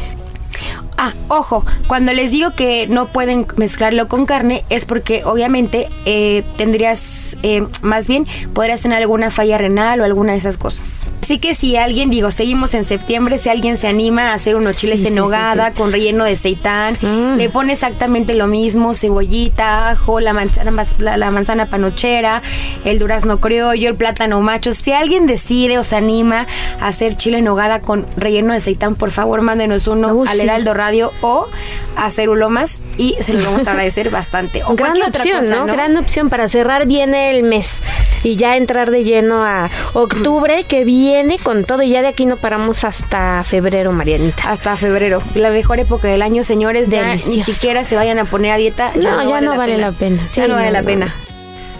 [0.98, 6.42] Ah, ojo, cuando les digo que no pueden mezclarlo con carne es porque obviamente eh,
[6.56, 11.06] tendrías, eh, más bien, podrías tener alguna falla renal o alguna de esas cosas.
[11.26, 14.76] Así que si alguien, digo, seguimos en septiembre, si alguien se anima a hacer unos
[14.76, 15.74] chiles Sí, en sí, sí, nogada sí.
[15.76, 17.34] con relleno de seitán, Mm.
[17.36, 22.42] le pone exactamente lo mismo, cebollita, ajo, la manzana, la, la manzana panochera,
[22.84, 24.70] el durazno criollo, el plátano macho.
[24.70, 26.46] Si alguien decide o se anima
[26.80, 30.38] a hacer chile en nogada con relleno de seitán, por favor, mándenos uno Uy, al.
[30.38, 31.48] Heraldo Radio o
[31.96, 34.62] a Cerulomas y se lo vamos a agradecer bastante.
[34.64, 35.66] O Gran opción, cosa, ¿no?
[35.66, 37.80] Gran opción para cerrar bien el mes
[38.22, 40.84] y ya entrar de lleno a octubre que
[41.22, 44.50] viene con todo y ya de aquí no paramos hasta febrero, Marianita.
[44.50, 45.22] Hasta febrero.
[45.34, 46.90] La mejor época del año, señores.
[46.90, 48.92] Ya ni siquiera se vayan a poner a dieta.
[48.96, 50.22] No, ya no vale la pena.
[50.28, 51.06] Sí, ya no vale no, la no, pena.
[51.06, 51.26] no.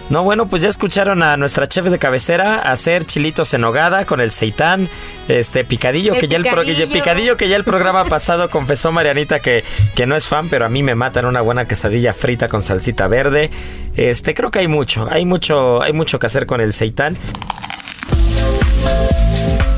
[0.09, 4.21] No, bueno, pues ya escucharon a nuestra chef de cabecera hacer chilitos en hogada con
[4.21, 4.87] el seitán,
[5.27, 9.41] este picadillo El que ya el pro- picadillo que ya el programa pasado confesó Marianita
[9.41, 12.63] que, que no es fan, pero a mí me matan una buena quesadilla frita con
[12.63, 13.51] salsita verde.
[13.97, 17.17] Este, creo que hay mucho, hay mucho, hay mucho que hacer con el seitán.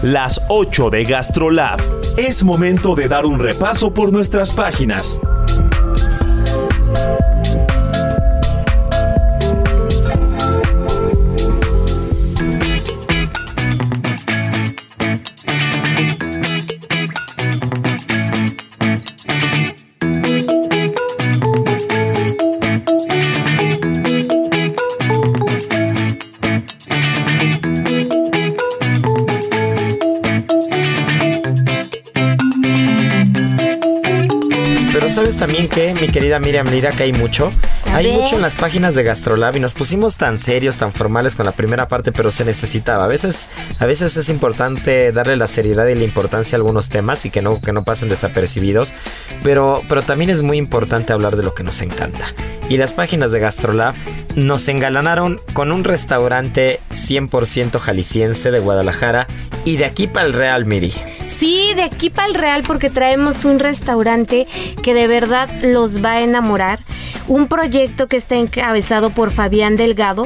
[0.02, 1.78] Las 8 de GastroLab.
[2.16, 5.20] Es momento de dar un repaso por nuestras páginas.
[36.02, 37.50] Mi querida Miriam Lira, que hay mucho.
[37.92, 38.16] A hay ver.
[38.16, 41.52] mucho en las páginas de Gastrolab y nos pusimos tan serios, tan formales con la
[41.52, 43.04] primera parte, pero se necesitaba.
[43.04, 47.26] A veces, a veces es importante darle la seriedad y la importancia a algunos temas
[47.26, 48.94] y que no, que no pasen desapercibidos.
[49.44, 52.28] Pero, pero también es muy importante hablar de lo que nos encanta.
[52.70, 53.96] Y las páginas de Gastrolab
[54.36, 59.28] nos engalanaron con un restaurante 100% jalisciense de Guadalajara
[59.66, 60.94] y de aquí para el Real Miri.
[61.40, 64.46] Sí, de aquí para el Real porque traemos un restaurante
[64.84, 66.80] que de verdad los va a enamorar.
[67.30, 70.26] Un proyecto que está encabezado por Fabián Delgado,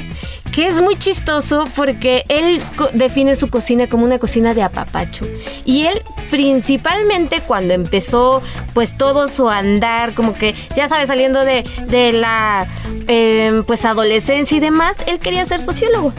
[0.51, 2.59] que es muy chistoso porque él
[2.93, 5.25] define su cocina como una cocina de apapacho.
[5.65, 8.41] Y él principalmente cuando empezó
[8.73, 12.65] pues todo su andar, como que ya sabes, saliendo de, de la
[13.07, 16.11] eh, pues adolescencia y demás, él quería ser sociólogo.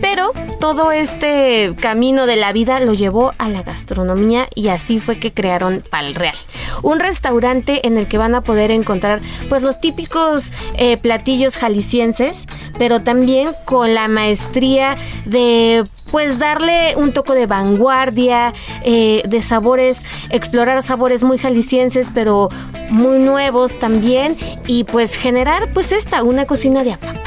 [0.00, 5.18] Pero todo este camino de la vida lo llevó a la gastronomía y así fue
[5.18, 6.34] que crearon Pal Real.
[6.82, 12.46] Un restaurante en el que van a poder encontrar pues los típicos eh, platillos jaliscienses,
[12.78, 18.52] pero también con la maestría de pues darle un toque de vanguardia,
[18.82, 22.48] eh, de sabores, explorar sabores muy jaliscienses, pero
[22.90, 27.25] muy nuevos también, y pues generar pues esta, una cocina de apapacho.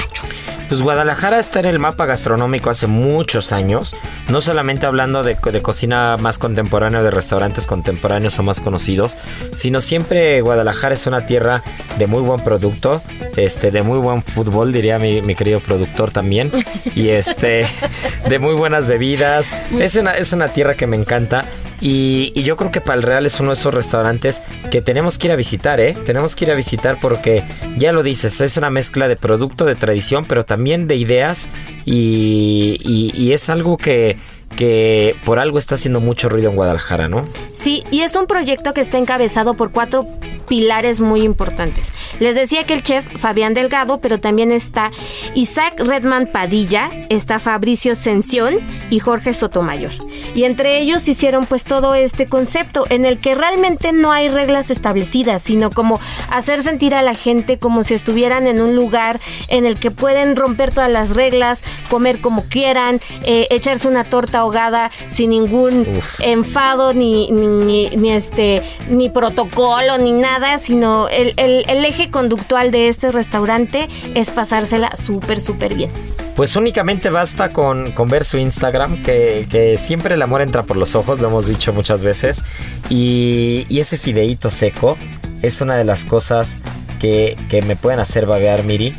[0.69, 3.95] Pues Guadalajara está en el mapa gastronómico hace muchos años,
[4.29, 9.17] no solamente hablando de, de, cocina más contemporánea, de restaurantes contemporáneos o más conocidos,
[9.51, 11.63] sino siempre Guadalajara es una tierra
[11.97, 13.01] de muy buen producto,
[13.35, 16.51] este, de muy buen fútbol, diría mi, mi querido productor también,
[16.93, 17.65] y este,
[18.29, 19.55] de muy buenas bebidas.
[19.71, 21.45] Es una, es una tierra que me encanta
[21.81, 25.27] y, y, yo creo que Pal Real es uno de esos restaurantes que tenemos que
[25.27, 25.93] ir a visitar, ¿eh?
[26.05, 27.43] Tenemos que ir a visitar porque,
[27.77, 31.49] ya lo dices, es una mezcla de producto, de tradición, pero también de ideas
[31.85, 34.17] y, y, y es algo que
[34.55, 37.25] que por algo está haciendo mucho ruido en Guadalajara, ¿no?
[37.53, 40.07] Sí, y es un proyecto que está encabezado por cuatro
[40.47, 41.91] pilares muy importantes.
[42.19, 44.91] Les decía que el chef Fabián Delgado, pero también está
[45.35, 48.55] Isaac Redman Padilla, está Fabricio Sención
[48.89, 49.93] y Jorge Sotomayor.
[50.35, 54.69] Y entre ellos hicieron pues todo este concepto en el que realmente no hay reglas
[54.69, 55.99] establecidas, sino como
[56.31, 60.35] hacer sentir a la gente como si estuvieran en un lugar en el que pueden
[60.35, 66.19] romper todas las reglas, comer como quieran, eh, echarse una torta ahogada sin ningún Uf.
[66.21, 72.71] enfado ni, ni, ni, este ni protocolo ni nada, sino el, el, el eje conductual
[72.71, 75.89] de este restaurante es pasársela súper, súper bien.
[76.35, 80.77] Pues únicamente basta con, con ver su Instagram, que, que, siempre el amor entra por
[80.77, 82.43] los ojos, lo hemos dicho muchas veces.
[82.89, 84.95] Y, y ese fideíto seco
[85.41, 86.57] es una de las cosas
[86.97, 88.93] que, que me pueden hacer babear, Miri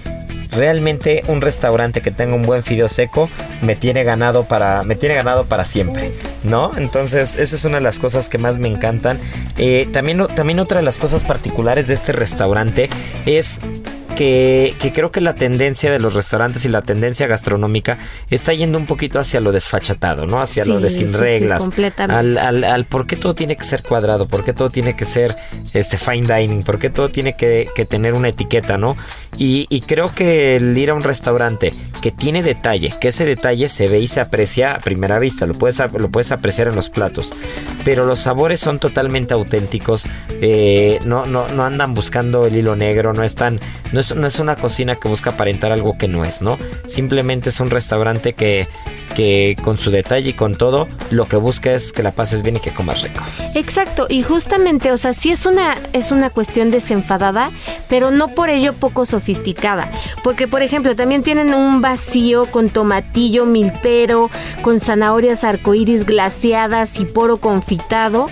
[0.52, 3.28] realmente un restaurante que tenga un buen fideo seco
[3.62, 7.82] me tiene ganado para me tiene ganado para siempre no entonces esa es una de
[7.82, 9.18] las cosas que más me encantan.
[9.58, 12.88] Eh, también también otra de las cosas particulares de este restaurante
[13.26, 13.60] es
[14.20, 17.96] que, que, creo que la tendencia de los restaurantes y la tendencia gastronómica
[18.28, 20.40] está yendo un poquito hacia lo desfachatado, ¿no?
[20.40, 21.70] Hacia sí, lo de sin sí, reglas.
[21.74, 24.92] Sí, al, al, al, por qué todo tiene que ser cuadrado, por qué todo tiene
[24.92, 25.34] que ser
[25.72, 28.94] este fine dining, por qué todo tiene que, que tener una etiqueta, ¿no?
[29.38, 33.70] Y, y, creo que el ir a un restaurante que tiene detalle, que ese detalle
[33.70, 36.90] se ve y se aprecia a primera vista, lo puedes, lo puedes apreciar en los
[36.90, 37.32] platos,
[37.86, 40.06] pero los sabores son totalmente auténticos,
[40.42, 43.60] eh, no, no, no andan buscando el hilo negro, no están,
[43.92, 46.58] no es no es una cocina que busca aparentar algo que no es, ¿no?
[46.86, 48.68] Simplemente es un restaurante que,
[49.14, 52.56] que con su detalle y con todo, lo que busca es que la pases bien
[52.56, 53.20] y que comas rico.
[53.54, 57.50] Exacto, y justamente, o sea, sí es una, es una cuestión desenfadada,
[57.88, 59.90] pero no por ello poco sofisticada.
[60.22, 64.30] Porque, por ejemplo, también tienen un vacío con tomatillo milpero,
[64.62, 68.28] con zanahorias arcoíris glaciadas y poro confitado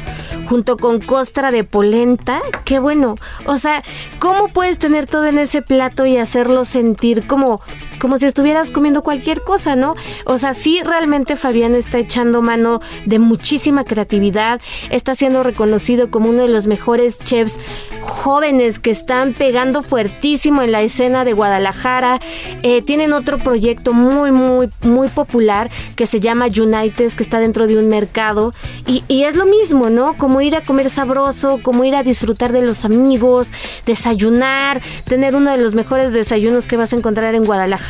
[0.48, 2.40] junto con costra de polenta.
[2.64, 3.16] Qué bueno.
[3.46, 3.82] O sea,
[4.18, 7.60] ¿cómo puedes tener todo en ese plato y hacerlo sentir como,
[7.98, 9.94] como si estuvieras comiendo cualquier cosa, ¿no?
[10.24, 14.60] O sea, sí, realmente Fabián está echando mano de muchísima creatividad.
[14.90, 17.58] Está siendo reconocido como uno de los mejores chefs
[18.00, 22.20] jóvenes que están pegando fuertísimo en la escena de Guadalajara.
[22.62, 27.66] Eh, tienen otro proyecto muy, muy, muy popular que se llama United, que está dentro
[27.66, 28.52] de un mercado.
[28.86, 30.16] Y, y es lo mismo, ¿no?
[30.16, 33.50] Como ir a comer sabroso, como ir a disfrutar de los amigos,
[33.86, 37.87] desayunar, tener uno de los mejores desayunos que vas a encontrar en Guadalajara,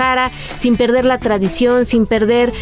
[0.58, 2.52] sin perder la tradición, sin perder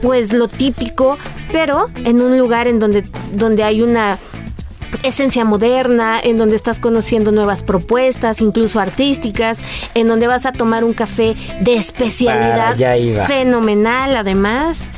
[0.00, 1.16] pues lo típico,
[1.52, 4.18] pero en un lugar en donde, donde hay una
[5.02, 9.62] esencia moderna, en donde estás conociendo nuevas propuestas, incluso artísticas,
[9.94, 12.76] en donde vas a tomar un café de especialidad
[13.26, 14.90] fenomenal además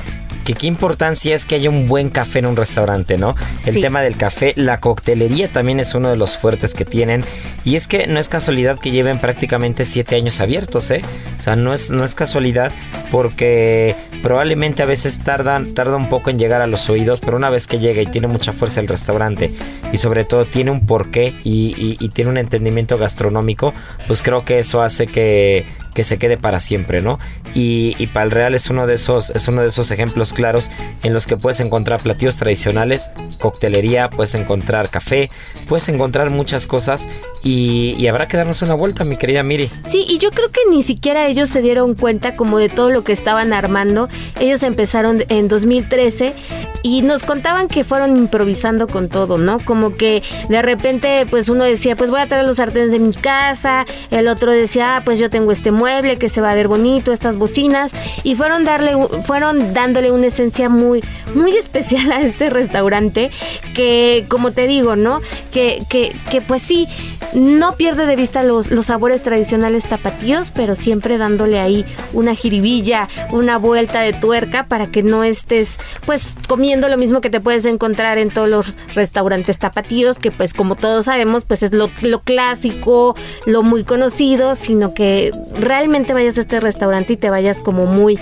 [0.44, 3.34] que qué importancia es que haya un buen café en un restaurante, ¿no?
[3.66, 3.80] El sí.
[3.80, 7.24] tema del café, la coctelería también es uno de los fuertes que tienen.
[7.64, 11.02] Y es que no es casualidad que lleven prácticamente siete años abiertos, ¿eh?
[11.38, 12.72] O sea, no es, no es casualidad
[13.10, 17.50] porque probablemente a veces tardan, tarda un poco en llegar a los oídos, pero una
[17.50, 19.50] vez que llega y tiene mucha fuerza el restaurante
[19.92, 23.72] y sobre todo tiene un porqué y, y, y tiene un entendimiento gastronómico,
[24.06, 27.18] pues creo que eso hace que, que se quede para siempre, ¿no?
[27.54, 30.70] Y, y Pal Real es uno de esos, es uno de esos ejemplos claros
[31.02, 33.10] en los que puedes encontrar platillos tradicionales,
[33.40, 35.30] coctelería, puedes encontrar café,
[35.66, 37.08] puedes encontrar muchas cosas
[37.42, 39.70] y, habrá que darnos una vuelta, mi querida Miri.
[39.88, 43.02] Sí, y yo creo que ni siquiera ellos se dieron cuenta como de todo lo
[43.02, 44.08] que estaban armando.
[44.38, 46.34] Ellos empezaron en 2013
[46.82, 49.58] y nos contaban que fueron improvisando con todo, ¿no?
[49.58, 53.14] Como que de repente pues uno decía, pues voy a traer los sartenes de mi
[53.14, 56.68] casa, el otro decía, ah, pues yo tengo este mueble que se va a ver
[56.68, 58.92] bonito, estas bocinas y fueron darle
[59.24, 61.02] fueron dándole un esencia muy,
[61.34, 63.30] muy especial a este restaurante
[63.74, 65.20] que, como te digo, ¿no?
[65.52, 66.88] Que, que, que pues sí,
[67.34, 73.08] no pierde de vista los, los sabores tradicionales tapatíos, pero siempre dándole ahí una jiribilla,
[73.32, 77.66] una vuelta de tuerca para que no estés pues comiendo lo mismo que te puedes
[77.66, 82.20] encontrar en todos los restaurantes tapatíos, que pues como todos sabemos pues es lo, lo
[82.20, 83.16] clásico,
[83.46, 88.18] lo muy conocido, sino que realmente vayas a este restaurante y te vayas como muy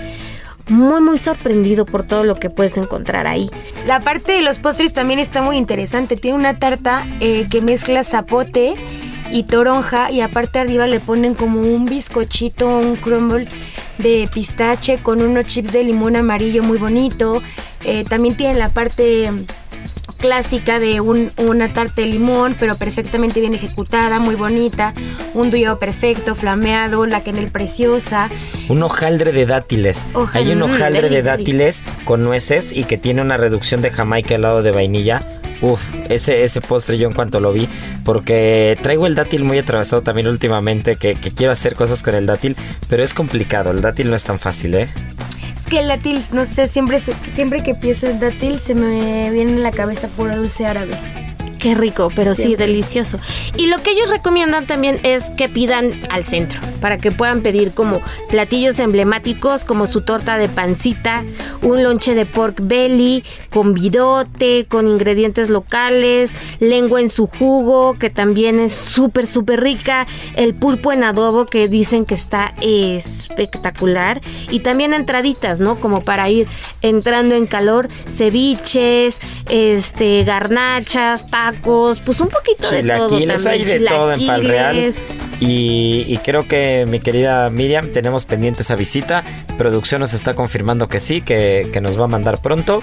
[0.69, 3.49] muy muy sorprendido por todo lo que puedes encontrar ahí.
[3.85, 6.15] La parte de los postres también está muy interesante.
[6.15, 8.75] Tiene una tarta eh, que mezcla zapote
[9.31, 13.47] y toronja y aparte arriba le ponen como un bizcochito, un crumble
[13.97, 17.41] de pistache con unos chips de limón amarillo muy bonito.
[17.83, 19.29] Eh, también tiene la parte
[20.23, 24.93] clásica de un, una tarta de limón, pero perfectamente bien ejecutada, muy bonita,
[25.33, 28.29] un duyo perfecto, flameado, la quenel preciosa.
[28.69, 30.07] Un hojaldre de dátiles.
[30.31, 34.35] Hay un mm, hojaldre de dátiles con nueces y que tiene una reducción de jamaica
[34.35, 35.19] al lado de vainilla.
[35.59, 37.67] Uf, ese, ese postre yo en cuanto lo vi,
[38.05, 42.27] porque traigo el dátil muy atravesado también últimamente, que, que quiero hacer cosas con el
[42.27, 42.55] dátil,
[42.87, 44.89] pero es complicado, el dátil no es tan fácil, ¿eh?
[45.77, 49.71] El dátil, no sé, siempre, siempre que pienso en dátil se me viene en la
[49.71, 50.95] cabeza puro dulce árabe.
[51.63, 53.15] Qué rico, pero sí, delicioso.
[53.55, 57.71] Y lo que ellos recomiendan también es que pidan al centro, para que puedan pedir
[57.71, 61.23] como platillos emblemáticos como su torta de pancita,
[61.61, 68.09] un lonche de pork belly con virote, con ingredientes locales, lengua en su jugo, que
[68.09, 70.05] también es súper, súper rica,
[70.35, 75.79] el pulpo en adobo, que dicen que está espectacular, y también entraditas, ¿no?
[75.79, 76.49] Como para ir
[76.81, 83.83] entrando en calor, ceviches, este, garnachas, tacos, pues un poquito de todo Chilaquiles, hay también.
[83.83, 84.75] de todo en Pal Real.
[84.75, 85.05] chilaquiles.
[85.39, 89.23] Y, y creo que mi querida Miriam, tenemos pendiente esa visita.
[89.57, 92.81] Producción nos está confirmando que sí, que, que nos va a mandar pronto.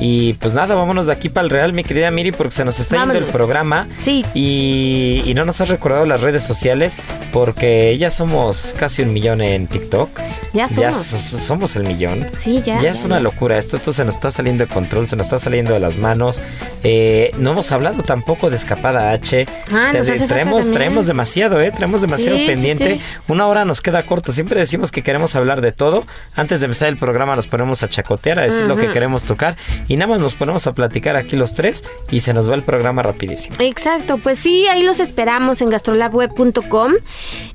[0.00, 2.78] Y pues nada, vámonos de aquí para el Real, mi querida Miri, porque se nos
[2.78, 3.88] está yendo el programa.
[4.04, 4.24] Sí.
[4.34, 6.98] Y, y no nos has recordado las redes sociales,
[7.32, 10.08] porque ya somos casi un millón en TikTok.
[10.52, 10.94] Ya somos.
[10.96, 12.26] so- somos el millón.
[12.36, 12.80] Sí, ya.
[12.80, 15.38] Ya es una locura, esto, esto se nos está saliendo de control, se nos está
[15.38, 16.42] saliendo de las manos.
[16.84, 19.46] Eh, no hemos hablado tampoco de Escapada H.
[19.72, 21.70] Ah, nos hace traemos, traemos demasiado, ¿eh?
[21.72, 22.94] Traemos demasiado Sí, pendiente.
[22.96, 23.00] sí.
[23.28, 24.32] Una hora nos queda corto.
[24.32, 26.06] Siempre decimos que queremos hablar de todo.
[26.36, 29.56] Antes de empezar el programa nos ponemos a chacotear, a decir lo que queremos tocar.
[29.88, 32.62] Y nada más nos ponemos a platicar aquí los tres y se nos va el
[32.62, 33.56] programa rapidísimo.
[33.60, 36.92] Exacto, pues sí, ahí los esperamos en gastrolabweb.com,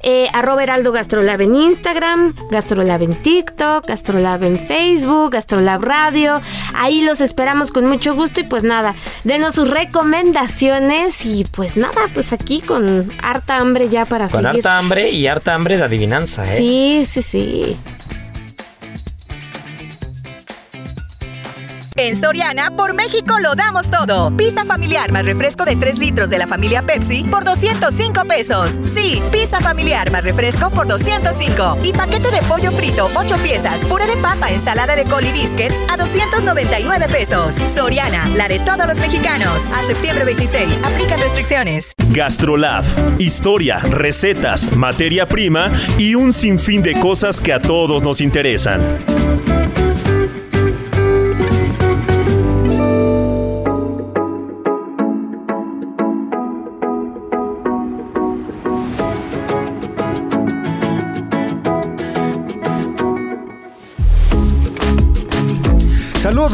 [0.01, 6.41] eh, arroba heraldo gastrolab en Instagram, gastrolab en TikTok, gastrolab en Facebook, gastrolab radio,
[6.75, 12.01] ahí los esperamos con mucho gusto y pues nada, denos sus recomendaciones y pues nada,
[12.13, 14.47] pues aquí con harta hambre ya para Con seguir.
[14.57, 16.57] harta hambre y harta hambre de adivinanza, ¿eh?
[16.57, 17.77] Sí, sí, sí.
[21.95, 24.35] En Soriana, por México lo damos todo.
[24.35, 28.79] Pizza familiar más refresco de 3 litros de la familia Pepsi por 205 pesos.
[28.85, 31.77] Sí, pizza familiar más refresco por 205.
[31.83, 35.75] Y paquete de pollo frito, 8 piezas, puré de papa, ensalada de col y biscuits
[35.87, 37.55] a 299 pesos.
[37.75, 39.61] Soriana, la de todos los mexicanos.
[39.75, 41.93] A septiembre 26, aplican restricciones.
[42.09, 42.83] Gastrolab.
[43.19, 48.81] Historia, recetas, materia prima y un sinfín de cosas que a todos nos interesan.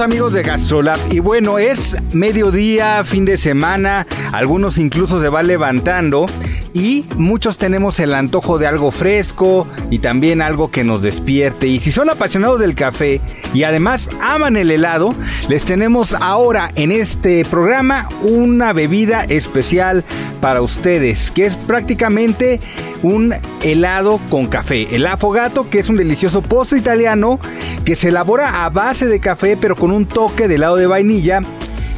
[0.01, 6.25] Amigos de Gastrolab y bueno, es mediodía, fin de semana, algunos incluso se va levantando
[6.73, 11.67] y muchos tenemos el antojo de algo fresco y también algo que nos despierte.
[11.67, 13.21] Y si son apasionados del café
[13.53, 15.13] y además aman el helado,
[15.47, 20.03] les tenemos ahora en este programa una bebida especial
[20.41, 22.59] para ustedes que es prácticamente
[23.03, 27.39] un helado con café, el afogato que es un delicioso postre italiano
[27.85, 31.41] que se elabora a base de café pero con un toque de helado de vainilla.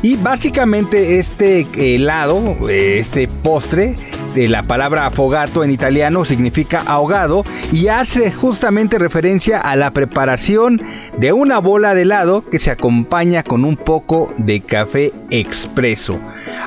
[0.04, 3.96] Y básicamente este helado, este postre,
[4.36, 10.82] la palabra afogato en italiano significa ahogado y hace justamente referencia a la preparación
[11.18, 16.20] de una bola de helado que se acompaña con un poco de café expreso.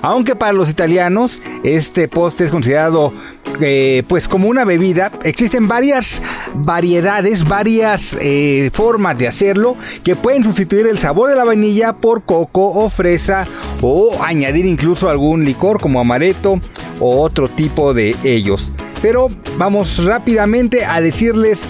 [0.02, 3.12] Aunque para los italianos este postre es considerado
[3.60, 6.20] eh, pues como una bebida, existen varias
[6.54, 12.24] variedades, varias eh, formas de hacerlo que pueden sustituir el sabor de la vainilla por
[12.24, 13.46] coco o fresa
[13.80, 16.60] o añadir incluso algún licor como amaretto
[17.05, 18.72] o otro tipo de ellos.
[19.02, 19.28] Pero
[19.59, 21.61] vamos rápidamente a decirles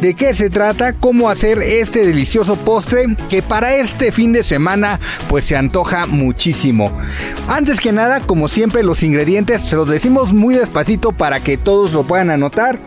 [0.00, 5.00] de qué se trata, cómo hacer este delicioso postre que para este fin de semana
[5.28, 6.92] pues se antoja muchísimo.
[7.48, 11.92] Antes que nada, como siempre, los ingredientes se los decimos muy despacito para que todos
[11.92, 12.78] lo puedan anotar.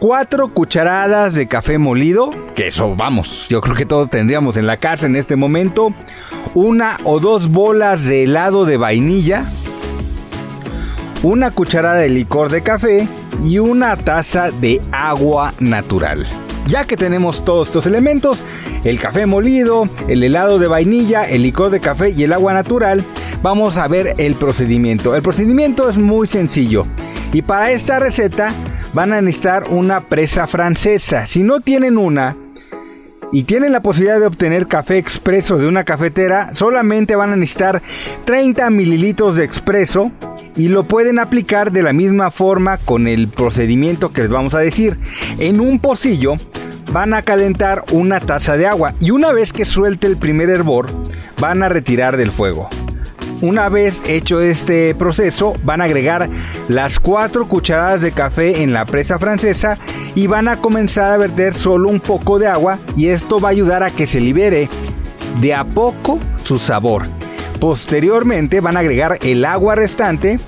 [0.00, 4.76] 4 cucharadas de café molido, que eso vamos, yo creo que todos tendríamos en la
[4.76, 5.94] casa en este momento.
[6.52, 9.46] Una o dos bolas de helado de vainilla.
[11.24, 13.08] Una cucharada de licor de café
[13.42, 16.26] y una taza de agua natural.
[16.66, 18.44] Ya que tenemos todos estos elementos,
[18.84, 23.02] el café molido, el helado de vainilla, el licor de café y el agua natural,
[23.40, 25.16] vamos a ver el procedimiento.
[25.16, 26.86] El procedimiento es muy sencillo
[27.32, 28.52] y para esta receta
[28.92, 31.26] van a necesitar una presa francesa.
[31.26, 32.36] Si no tienen una,
[33.32, 37.82] y tienen la posibilidad de obtener café expreso de una cafetera, solamente van a necesitar
[38.24, 40.12] 30 mililitros de expreso
[40.56, 44.60] y lo pueden aplicar de la misma forma con el procedimiento que les vamos a
[44.60, 44.98] decir.
[45.38, 46.36] En un pocillo
[46.92, 50.86] van a calentar una taza de agua y una vez que suelte el primer hervor
[51.40, 52.68] van a retirar del fuego.
[53.40, 56.30] Una vez hecho este proceso, van a agregar
[56.68, 59.76] las 4 cucharadas de café en la presa francesa
[60.14, 63.52] y van a comenzar a verter solo un poco de agua y esto va a
[63.52, 64.68] ayudar a que se libere
[65.40, 67.06] de a poco su sabor.
[67.60, 70.38] Posteriormente van a agregar el agua restante,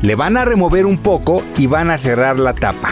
[0.00, 2.90] le van a remover un poco y van a cerrar la tapa.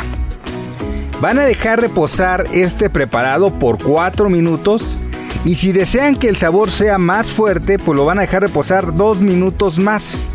[1.20, 4.98] Van a dejar reposar este preparado por 4 minutos
[5.44, 8.94] y si desean que el sabor sea más fuerte, pues lo van a dejar reposar
[8.94, 10.28] 2 minutos más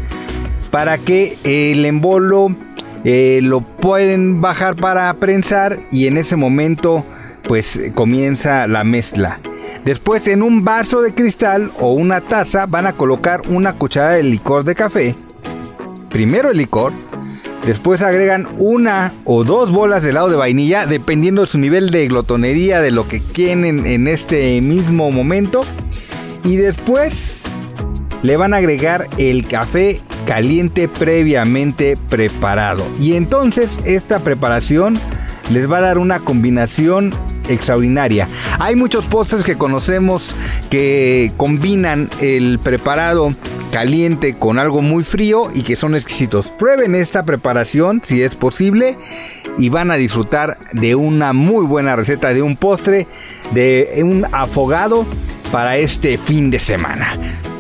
[0.72, 2.55] para que el embolo
[3.03, 7.05] eh, lo pueden bajar para prensar y en ese momento
[7.43, 9.39] pues comienza la mezcla.
[9.86, 14.23] Después en un vaso de cristal o una taza van a colocar una cucharada de
[14.23, 15.15] licor de café.
[16.09, 16.93] Primero el licor,
[17.65, 22.07] después agregan una o dos bolas de helado de vainilla dependiendo de su nivel de
[22.07, 25.63] glotonería de lo que quieren en este mismo momento.
[26.43, 27.41] Y después
[28.21, 32.86] le van a agregar el café caliente previamente preparado.
[32.99, 34.99] Y entonces esta preparación
[35.51, 37.11] les va a dar una combinación
[37.52, 38.28] extraordinaria.
[38.60, 40.36] Hay muchos postres que conocemos
[40.70, 43.36] que combinan el preparado
[43.72, 46.49] caliente con algo muy frío y que son exquisitos.
[46.49, 48.97] Prueben esta preparación si es posible
[49.58, 53.08] y van a disfrutar de una muy buena receta de un postre,
[53.54, 55.06] de un afogado
[55.52, 57.18] para este fin de semana.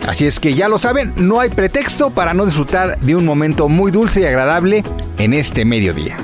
[0.07, 3.69] Así es que ya lo saben, no hay pretexto para no disfrutar de un momento
[3.69, 4.83] muy dulce y agradable
[5.17, 6.17] en este mediodía.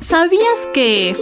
[0.00, 1.16] ¿Sabías que...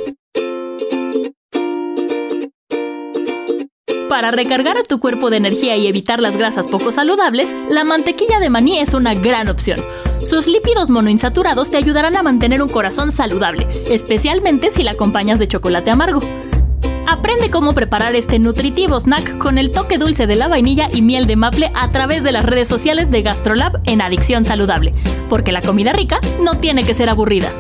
[4.09, 8.39] Para recargar a tu cuerpo de energía y evitar las grasas poco saludables, la mantequilla
[8.39, 9.81] de maní es una gran opción.
[10.19, 15.49] Sus lípidos monoinsaturados te ayudarán a mantener un corazón saludable, especialmente si la acompañas de
[15.49, 16.21] chocolate amargo.
[17.09, 21.27] Aprende cómo preparar este nutritivo snack con el toque dulce de la vainilla y miel
[21.27, 24.95] de maple a través de las redes sociales de GastroLab en Adicción Saludable,
[25.29, 27.51] porque la comida rica no tiene que ser aburrida.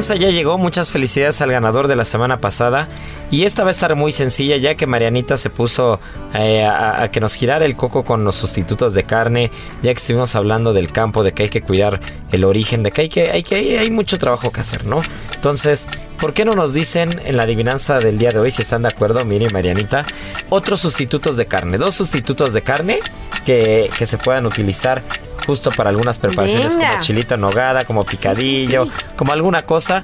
[0.00, 0.58] Adivinanza ya llegó.
[0.58, 2.88] Muchas felicidades al ganador de la semana pasada.
[3.30, 6.00] Y esta va a estar muy sencilla ya que Marianita se puso
[6.34, 9.50] eh, a, que nos girara el coco con los sustitutos de carne.
[9.82, 12.00] Ya que estuvimos hablando del campo, de que hay que cuidar
[12.32, 15.02] el origen, de que hay, que, hay, que, mucho trabajo que hacer, ¿no?
[15.34, 15.88] Entonces,
[16.20, 18.88] ¿por qué no nos dicen en la adivinanza del día de hoy, si están de
[18.88, 20.04] acuerdo, Miri y Marianita,
[20.48, 21.78] otros sustitutos de carne?
[21.78, 23.00] Dos sustitutos de carne
[23.44, 25.02] que, que se puedan utilizar
[25.46, 26.90] justo para algunas preparaciones Venga.
[26.90, 28.86] como chilito en nogada, como picadillo,
[29.16, 30.02] como alguna cosa.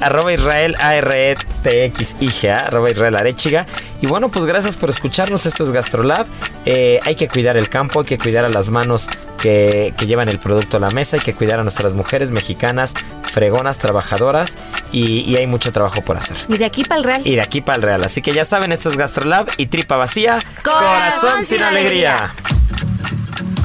[0.00, 3.66] Arroba Israel A R E T X I G A, arroba Israel Arechiga.
[4.00, 5.46] Y bueno, pues gracias por escucharnos.
[5.46, 6.26] Esto es Gastrolab.
[6.66, 9.08] Eh, hay que cuidar el campo, hay que cuidar a las manos
[9.40, 12.94] que, que llevan el producto a la mesa, hay que cuidar a nuestras mujeres mexicanas,
[13.22, 14.58] fregonas, trabajadoras.
[14.92, 16.36] Y, y hay mucho trabajo por hacer.
[16.48, 17.22] Y de aquí para el Real.
[17.26, 18.04] Y de aquí para el Real.
[18.04, 22.34] Así que ya saben, esto es Gastrolab y tripa vacía, Corazón sin alegría.